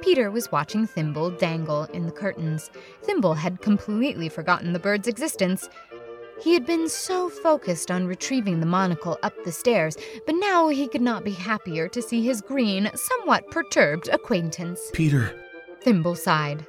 Peter 0.00 0.30
was 0.30 0.50
watching 0.50 0.86
Thimble 0.86 1.30
dangle 1.30 1.84
in 1.92 2.06
the 2.06 2.10
curtains. 2.10 2.70
Thimble 3.02 3.34
had 3.34 3.60
completely 3.60 4.30
forgotten 4.30 4.72
the 4.72 4.78
bird's 4.78 5.08
existence. 5.08 5.68
He 6.40 6.54
had 6.54 6.64
been 6.64 6.88
so 6.88 7.28
focused 7.28 7.90
on 7.90 8.06
retrieving 8.06 8.60
the 8.60 8.64
monocle 8.66 9.18
up 9.22 9.34
the 9.44 9.52
stairs, 9.52 9.98
but 10.24 10.36
now 10.36 10.68
he 10.68 10.88
could 10.88 11.02
not 11.02 11.22
be 11.22 11.32
happier 11.32 11.86
to 11.88 12.00
see 12.00 12.24
his 12.24 12.40
green, 12.40 12.90
somewhat 12.94 13.50
perturbed 13.50 14.08
acquaintance. 14.08 14.80
Peter, 14.94 15.38
Thimble 15.82 16.14
sighed. 16.14 16.66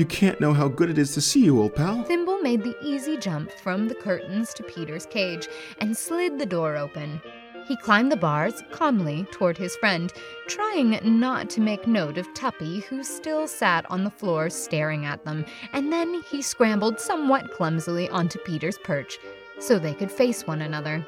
You 0.00 0.06
can't 0.06 0.40
know 0.40 0.54
how 0.54 0.66
good 0.66 0.88
it 0.88 0.96
is 0.96 1.12
to 1.12 1.20
see 1.20 1.44
you, 1.44 1.60
old 1.60 1.74
pal. 1.74 2.02
Thimble 2.04 2.40
made 2.40 2.64
the 2.64 2.74
easy 2.82 3.18
jump 3.18 3.52
from 3.52 3.86
the 3.86 3.94
curtains 3.94 4.54
to 4.54 4.62
Peter's 4.62 5.04
cage 5.04 5.46
and 5.78 5.94
slid 5.94 6.38
the 6.38 6.46
door 6.46 6.78
open. 6.78 7.20
He 7.68 7.76
climbed 7.76 8.10
the 8.10 8.16
bars 8.16 8.62
calmly 8.72 9.26
toward 9.30 9.58
his 9.58 9.76
friend, 9.76 10.10
trying 10.48 10.98
not 11.02 11.50
to 11.50 11.60
make 11.60 11.86
note 11.86 12.16
of 12.16 12.32
Tuppy, 12.32 12.80
who 12.80 13.04
still 13.04 13.46
sat 13.46 13.84
on 13.90 14.02
the 14.02 14.10
floor 14.10 14.48
staring 14.48 15.04
at 15.04 15.22
them, 15.26 15.44
and 15.74 15.92
then 15.92 16.22
he 16.30 16.40
scrambled 16.40 16.98
somewhat 16.98 17.52
clumsily 17.52 18.08
onto 18.08 18.38
Peter's 18.38 18.78
perch 18.78 19.18
so 19.58 19.78
they 19.78 19.92
could 19.92 20.10
face 20.10 20.46
one 20.46 20.62
another. 20.62 21.06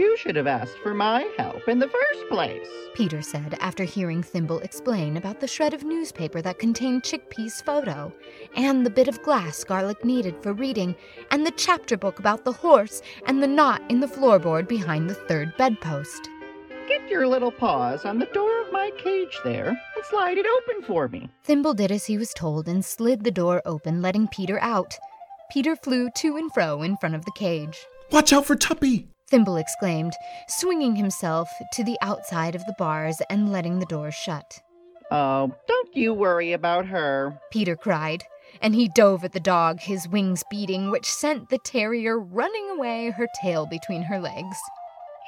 You 0.00 0.16
should 0.16 0.36
have 0.36 0.46
asked 0.46 0.78
for 0.78 0.94
my 0.94 1.30
help 1.36 1.68
in 1.68 1.78
the 1.78 1.86
first 1.86 2.28
place. 2.30 2.66
Peter 2.94 3.20
said 3.20 3.54
after 3.60 3.84
hearing 3.84 4.22
Thimble 4.22 4.60
explain 4.60 5.18
about 5.18 5.40
the 5.40 5.46
shred 5.46 5.74
of 5.74 5.84
newspaper 5.84 6.40
that 6.40 6.58
contained 6.58 7.02
Chickpea's 7.02 7.60
photo, 7.60 8.10
and 8.56 8.86
the 8.86 8.88
bit 8.88 9.08
of 9.08 9.22
glass 9.22 9.62
Garlic 9.62 10.02
needed 10.02 10.42
for 10.42 10.54
reading, 10.54 10.96
and 11.30 11.44
the 11.44 11.50
chapter 11.50 11.98
book 11.98 12.18
about 12.18 12.46
the 12.46 12.52
horse, 12.52 13.02
and 13.26 13.42
the 13.42 13.46
knot 13.46 13.82
in 13.90 14.00
the 14.00 14.06
floorboard 14.06 14.66
behind 14.66 15.10
the 15.10 15.14
third 15.14 15.54
bedpost. 15.58 16.30
Get 16.88 17.06
your 17.10 17.28
little 17.28 17.52
paws 17.52 18.06
on 18.06 18.18
the 18.18 18.24
door 18.32 18.62
of 18.62 18.72
my 18.72 18.90
cage 18.96 19.38
there 19.44 19.68
and 19.68 20.04
slide 20.08 20.38
it 20.38 20.46
open 20.46 20.82
for 20.82 21.08
me. 21.08 21.28
Thimble 21.44 21.74
did 21.74 21.92
as 21.92 22.06
he 22.06 22.16
was 22.16 22.32
told 22.32 22.68
and 22.68 22.82
slid 22.82 23.22
the 23.22 23.30
door 23.30 23.60
open, 23.66 24.00
letting 24.00 24.28
Peter 24.28 24.58
out. 24.62 24.98
Peter 25.52 25.76
flew 25.76 26.08
to 26.16 26.38
and 26.38 26.50
fro 26.54 26.80
in 26.80 26.96
front 26.96 27.14
of 27.14 27.26
the 27.26 27.32
cage. 27.32 27.84
Watch 28.10 28.32
out 28.32 28.46
for 28.46 28.56
Tuppy! 28.56 29.10
Thimble 29.30 29.56
exclaimed, 29.56 30.12
swinging 30.48 30.96
himself 30.96 31.48
to 31.72 31.84
the 31.84 31.96
outside 32.02 32.54
of 32.54 32.64
the 32.66 32.74
bars 32.78 33.22
and 33.30 33.52
letting 33.52 33.78
the 33.78 33.86
door 33.86 34.10
shut. 34.10 34.60
Oh, 35.10 35.54
don't 35.68 35.96
you 35.96 36.12
worry 36.12 36.52
about 36.52 36.86
her. 36.86 37.38
Peter 37.50 37.76
cried, 37.76 38.24
and 38.60 38.74
he 38.74 38.88
dove 38.88 39.24
at 39.24 39.32
the 39.32 39.40
dog, 39.40 39.80
his 39.80 40.08
wings 40.08 40.42
beating, 40.50 40.90
which 40.90 41.06
sent 41.06 41.48
the 41.48 41.58
terrier 41.58 42.18
running 42.18 42.70
away, 42.70 43.10
her 43.10 43.28
tail 43.40 43.66
between 43.66 44.02
her 44.02 44.20
legs. 44.20 44.56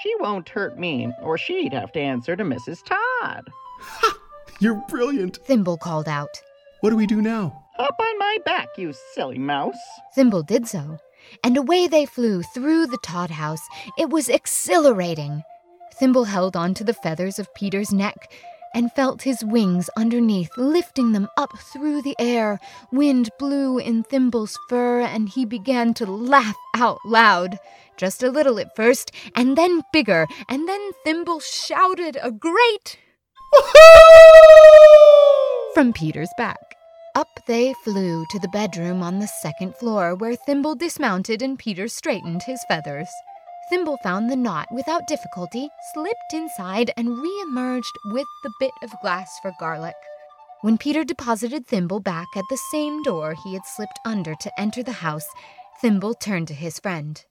She 0.03 0.13
won't 0.19 0.49
hurt 0.49 0.79
me, 0.79 1.13
or 1.23 1.39
she'd 1.39 1.73
have 1.73 1.93
to 1.93 2.01
answer 2.01 2.35
to 2.35 2.45
Mrs. 2.45 2.85
Todd. 2.85 3.45
Ha! 3.81 4.19
You're 4.61 4.83
brilliant. 4.89 5.39
Thimble 5.45 5.77
called 5.77 6.09
out. 6.09 6.43
What 6.81 6.91
do 6.91 6.97
we 6.97 7.07
do 7.07 7.23
now? 7.23 7.65
Hop 7.77 7.97
on 7.99 8.19
my 8.19 8.39
back, 8.45 8.69
you 8.77 8.93
silly 9.15 9.39
mouse. 9.39 9.79
Thimble 10.15 10.43
did 10.43 10.67
so, 10.67 10.99
and 11.43 11.57
away 11.57 11.87
they 11.87 12.07
flew 12.07 12.43
through 12.43 12.87
the 12.87 12.99
Todd 13.03 13.31
house. 13.31 13.67
It 13.99 14.11
was 14.11 14.29
exhilarating. 14.29 15.43
Thimble 15.95 16.25
held 16.25 16.57
on 16.57 16.75
to 16.75 16.85
the 16.85 16.95
feathers 16.95 17.39
of 17.39 17.55
Peter's 17.55 17.93
neck 17.93 18.33
and 18.75 18.93
felt 18.93 19.23
his 19.23 19.45
wings 19.45 19.91
underneath, 19.97 20.51
lifting 20.57 21.13
them 21.13 21.29
up 21.37 21.59
through 21.59 22.03
the 22.03 22.17
air. 22.19 22.59
Wind 22.91 23.31
blew 23.39 23.79
in 23.79 24.03
Thimble's 24.03 24.59
fur, 24.69 25.01
and 25.01 25.29
he 25.29 25.45
began 25.45 25.95
to 25.95 26.07
laugh 26.07 26.57
out 26.75 26.99
loud. 27.05 27.59
Just 27.97 28.23
a 28.23 28.31
little 28.31 28.59
at 28.59 28.75
first, 28.75 29.13
and 29.37 29.57
then 29.57 29.83
bigger, 29.93 30.27
and 30.49 30.67
then 30.69 30.93
Thimble 31.05 31.41
shouted 31.41 32.17
a 32.23 32.31
great 32.31 32.99
Woo-hoo! 33.53 33.83
from 35.75 35.93
Peter's 35.93 36.31
back. 36.39 36.72
Up 37.15 37.29
they 37.47 37.75
flew 37.85 38.25
to 38.31 38.39
the 38.39 38.49
bedroom 38.49 39.03
on 39.03 39.19
the 39.19 39.27
second 39.27 39.77
floor, 39.77 40.15
where 40.15 40.35
Thimble 40.35 40.75
dismounted 40.75 41.43
and 41.43 41.59
Peter 41.59 41.87
straightened 41.87 42.43
his 42.43 42.65
feathers. 42.69 43.09
Thimble 43.69 43.99
found 44.03 44.31
the 44.31 44.37
knot 44.37 44.67
without 44.73 45.07
difficulty, 45.07 45.69
slipped 45.93 46.33
inside, 46.33 46.91
and 46.97 47.19
re-emerged 47.19 47.99
with 48.07 48.27
the 48.43 48.53
bit 48.59 48.73
of 48.83 48.99
glass 49.03 49.39
for 49.43 49.53
garlic. 49.61 49.95
When 50.63 50.79
Peter 50.79 51.05
deposited 51.05 51.67
Thimble 51.67 52.01
back 52.01 52.29
at 52.35 52.45
the 52.49 52.59
same 52.71 53.03
door 53.03 53.35
he 53.45 53.53
had 53.53 53.67
slipped 53.67 53.99
under 54.07 54.35
to 54.35 54.61
enter 54.61 54.83
the 54.83 54.93
house, 54.93 55.27
Thimble 55.83 56.15
turned 56.15 56.49
to 56.49 56.55
his 56.55 56.79
friend. 56.79 57.23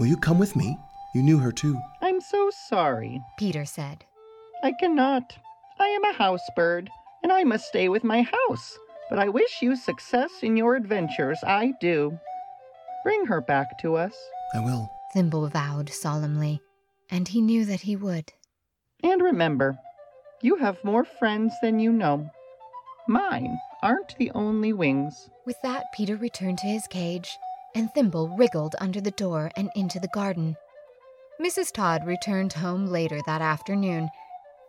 Will 0.00 0.06
you 0.06 0.16
come 0.16 0.38
with 0.38 0.56
me? 0.56 0.76
You 1.14 1.22
knew 1.22 1.38
her 1.38 1.52
too. 1.52 1.80
I'm 2.02 2.20
so 2.20 2.50
sorry. 2.68 3.22
Peter 3.38 3.64
said. 3.64 4.04
I 4.64 4.72
cannot. 4.72 5.36
I 5.78 5.86
am 5.86 6.04
a 6.04 6.12
house 6.14 6.48
bird, 6.56 6.90
and 7.22 7.30
I 7.30 7.44
must 7.44 7.68
stay 7.68 7.88
with 7.88 8.02
my 8.02 8.22
house. 8.22 8.78
But 9.08 9.18
I 9.18 9.28
wish 9.28 9.62
you 9.62 9.76
success 9.76 10.30
in 10.42 10.56
your 10.56 10.74
adventures, 10.74 11.38
I 11.44 11.74
do. 11.80 12.18
Bring 13.04 13.26
her 13.26 13.40
back 13.40 13.78
to 13.78 13.96
us. 13.96 14.14
I 14.54 14.60
will. 14.60 14.90
Thimble 15.12 15.48
vowed 15.48 15.88
solemnly, 15.90 16.60
and 17.10 17.28
he 17.28 17.40
knew 17.40 17.64
that 17.64 17.82
he 17.82 17.94
would. 17.94 18.32
And 19.02 19.22
remember, 19.22 19.78
you 20.42 20.56
have 20.56 20.82
more 20.82 21.04
friends 21.04 21.54
than 21.62 21.78
you 21.78 21.92
know. 21.92 22.30
Mine 23.08 23.58
aren't 23.82 24.16
the 24.18 24.32
only 24.32 24.72
wings. 24.72 25.30
With 25.46 25.56
that, 25.62 25.84
Peter 25.94 26.16
returned 26.16 26.58
to 26.58 26.66
his 26.66 26.88
cage, 26.88 27.38
and 27.74 27.92
Thimble 27.92 28.36
wriggled 28.36 28.74
under 28.80 29.00
the 29.00 29.12
door 29.12 29.52
and 29.56 29.70
into 29.76 30.00
the 30.00 30.08
garden. 30.08 30.56
Mrs. 31.40 31.72
Todd 31.72 32.04
returned 32.06 32.54
home 32.54 32.86
later 32.86 33.20
that 33.26 33.42
afternoon, 33.42 34.08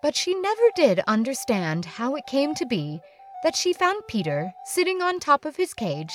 but 0.03 0.15
she 0.15 0.35
never 0.35 0.61
did 0.75 1.01
understand 1.07 1.85
how 1.85 2.15
it 2.15 2.27
came 2.27 2.53
to 2.55 2.65
be 2.65 3.01
that 3.43 3.55
she 3.55 3.73
found 3.73 4.01
Peter 4.07 4.53
sitting 4.65 5.01
on 5.01 5.19
top 5.19 5.45
of 5.45 5.55
his 5.55 5.73
cage, 5.73 6.13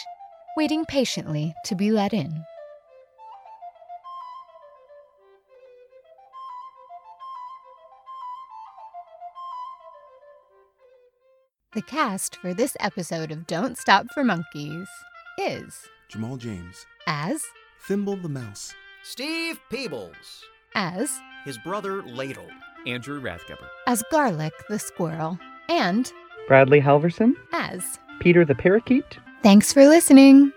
waiting 0.57 0.85
patiently 0.85 1.55
to 1.65 1.75
be 1.75 1.91
let 1.91 2.13
in. 2.13 2.45
The 11.75 11.83
cast 11.83 12.37
for 12.37 12.53
this 12.53 12.77
episode 12.81 13.31
of 13.33 13.47
Don't 13.47 13.79
Stop 13.79 14.07
for 14.13 14.23
Monkeys 14.25 14.89
is 15.39 15.75
Jamal 16.09 16.37
James. 16.37 16.87
as, 17.07 17.43
Thimble 17.87 18.17
the 18.17 18.29
Mouse. 18.29 18.75
Steve 19.03 19.59
Peebles. 19.71 20.45
as, 20.75 21.19
His 21.45 21.59
brother 21.59 22.03
Ladle. 22.03 22.47
Andrew 22.87 23.21
Rathgeber. 23.23 23.69
as 23.87 24.03
Garlic 24.11 24.53
the 24.69 24.79
squirrel, 24.79 25.39
and 25.69 26.13
Bradley 26.47 26.81
Halverson, 26.81 27.35
as. 27.53 27.99
Peter 28.21 28.45
the 28.45 28.55
parakeet, 28.55 29.19
Thanks 29.43 29.73
for 29.73 29.89
listening. 29.89 30.53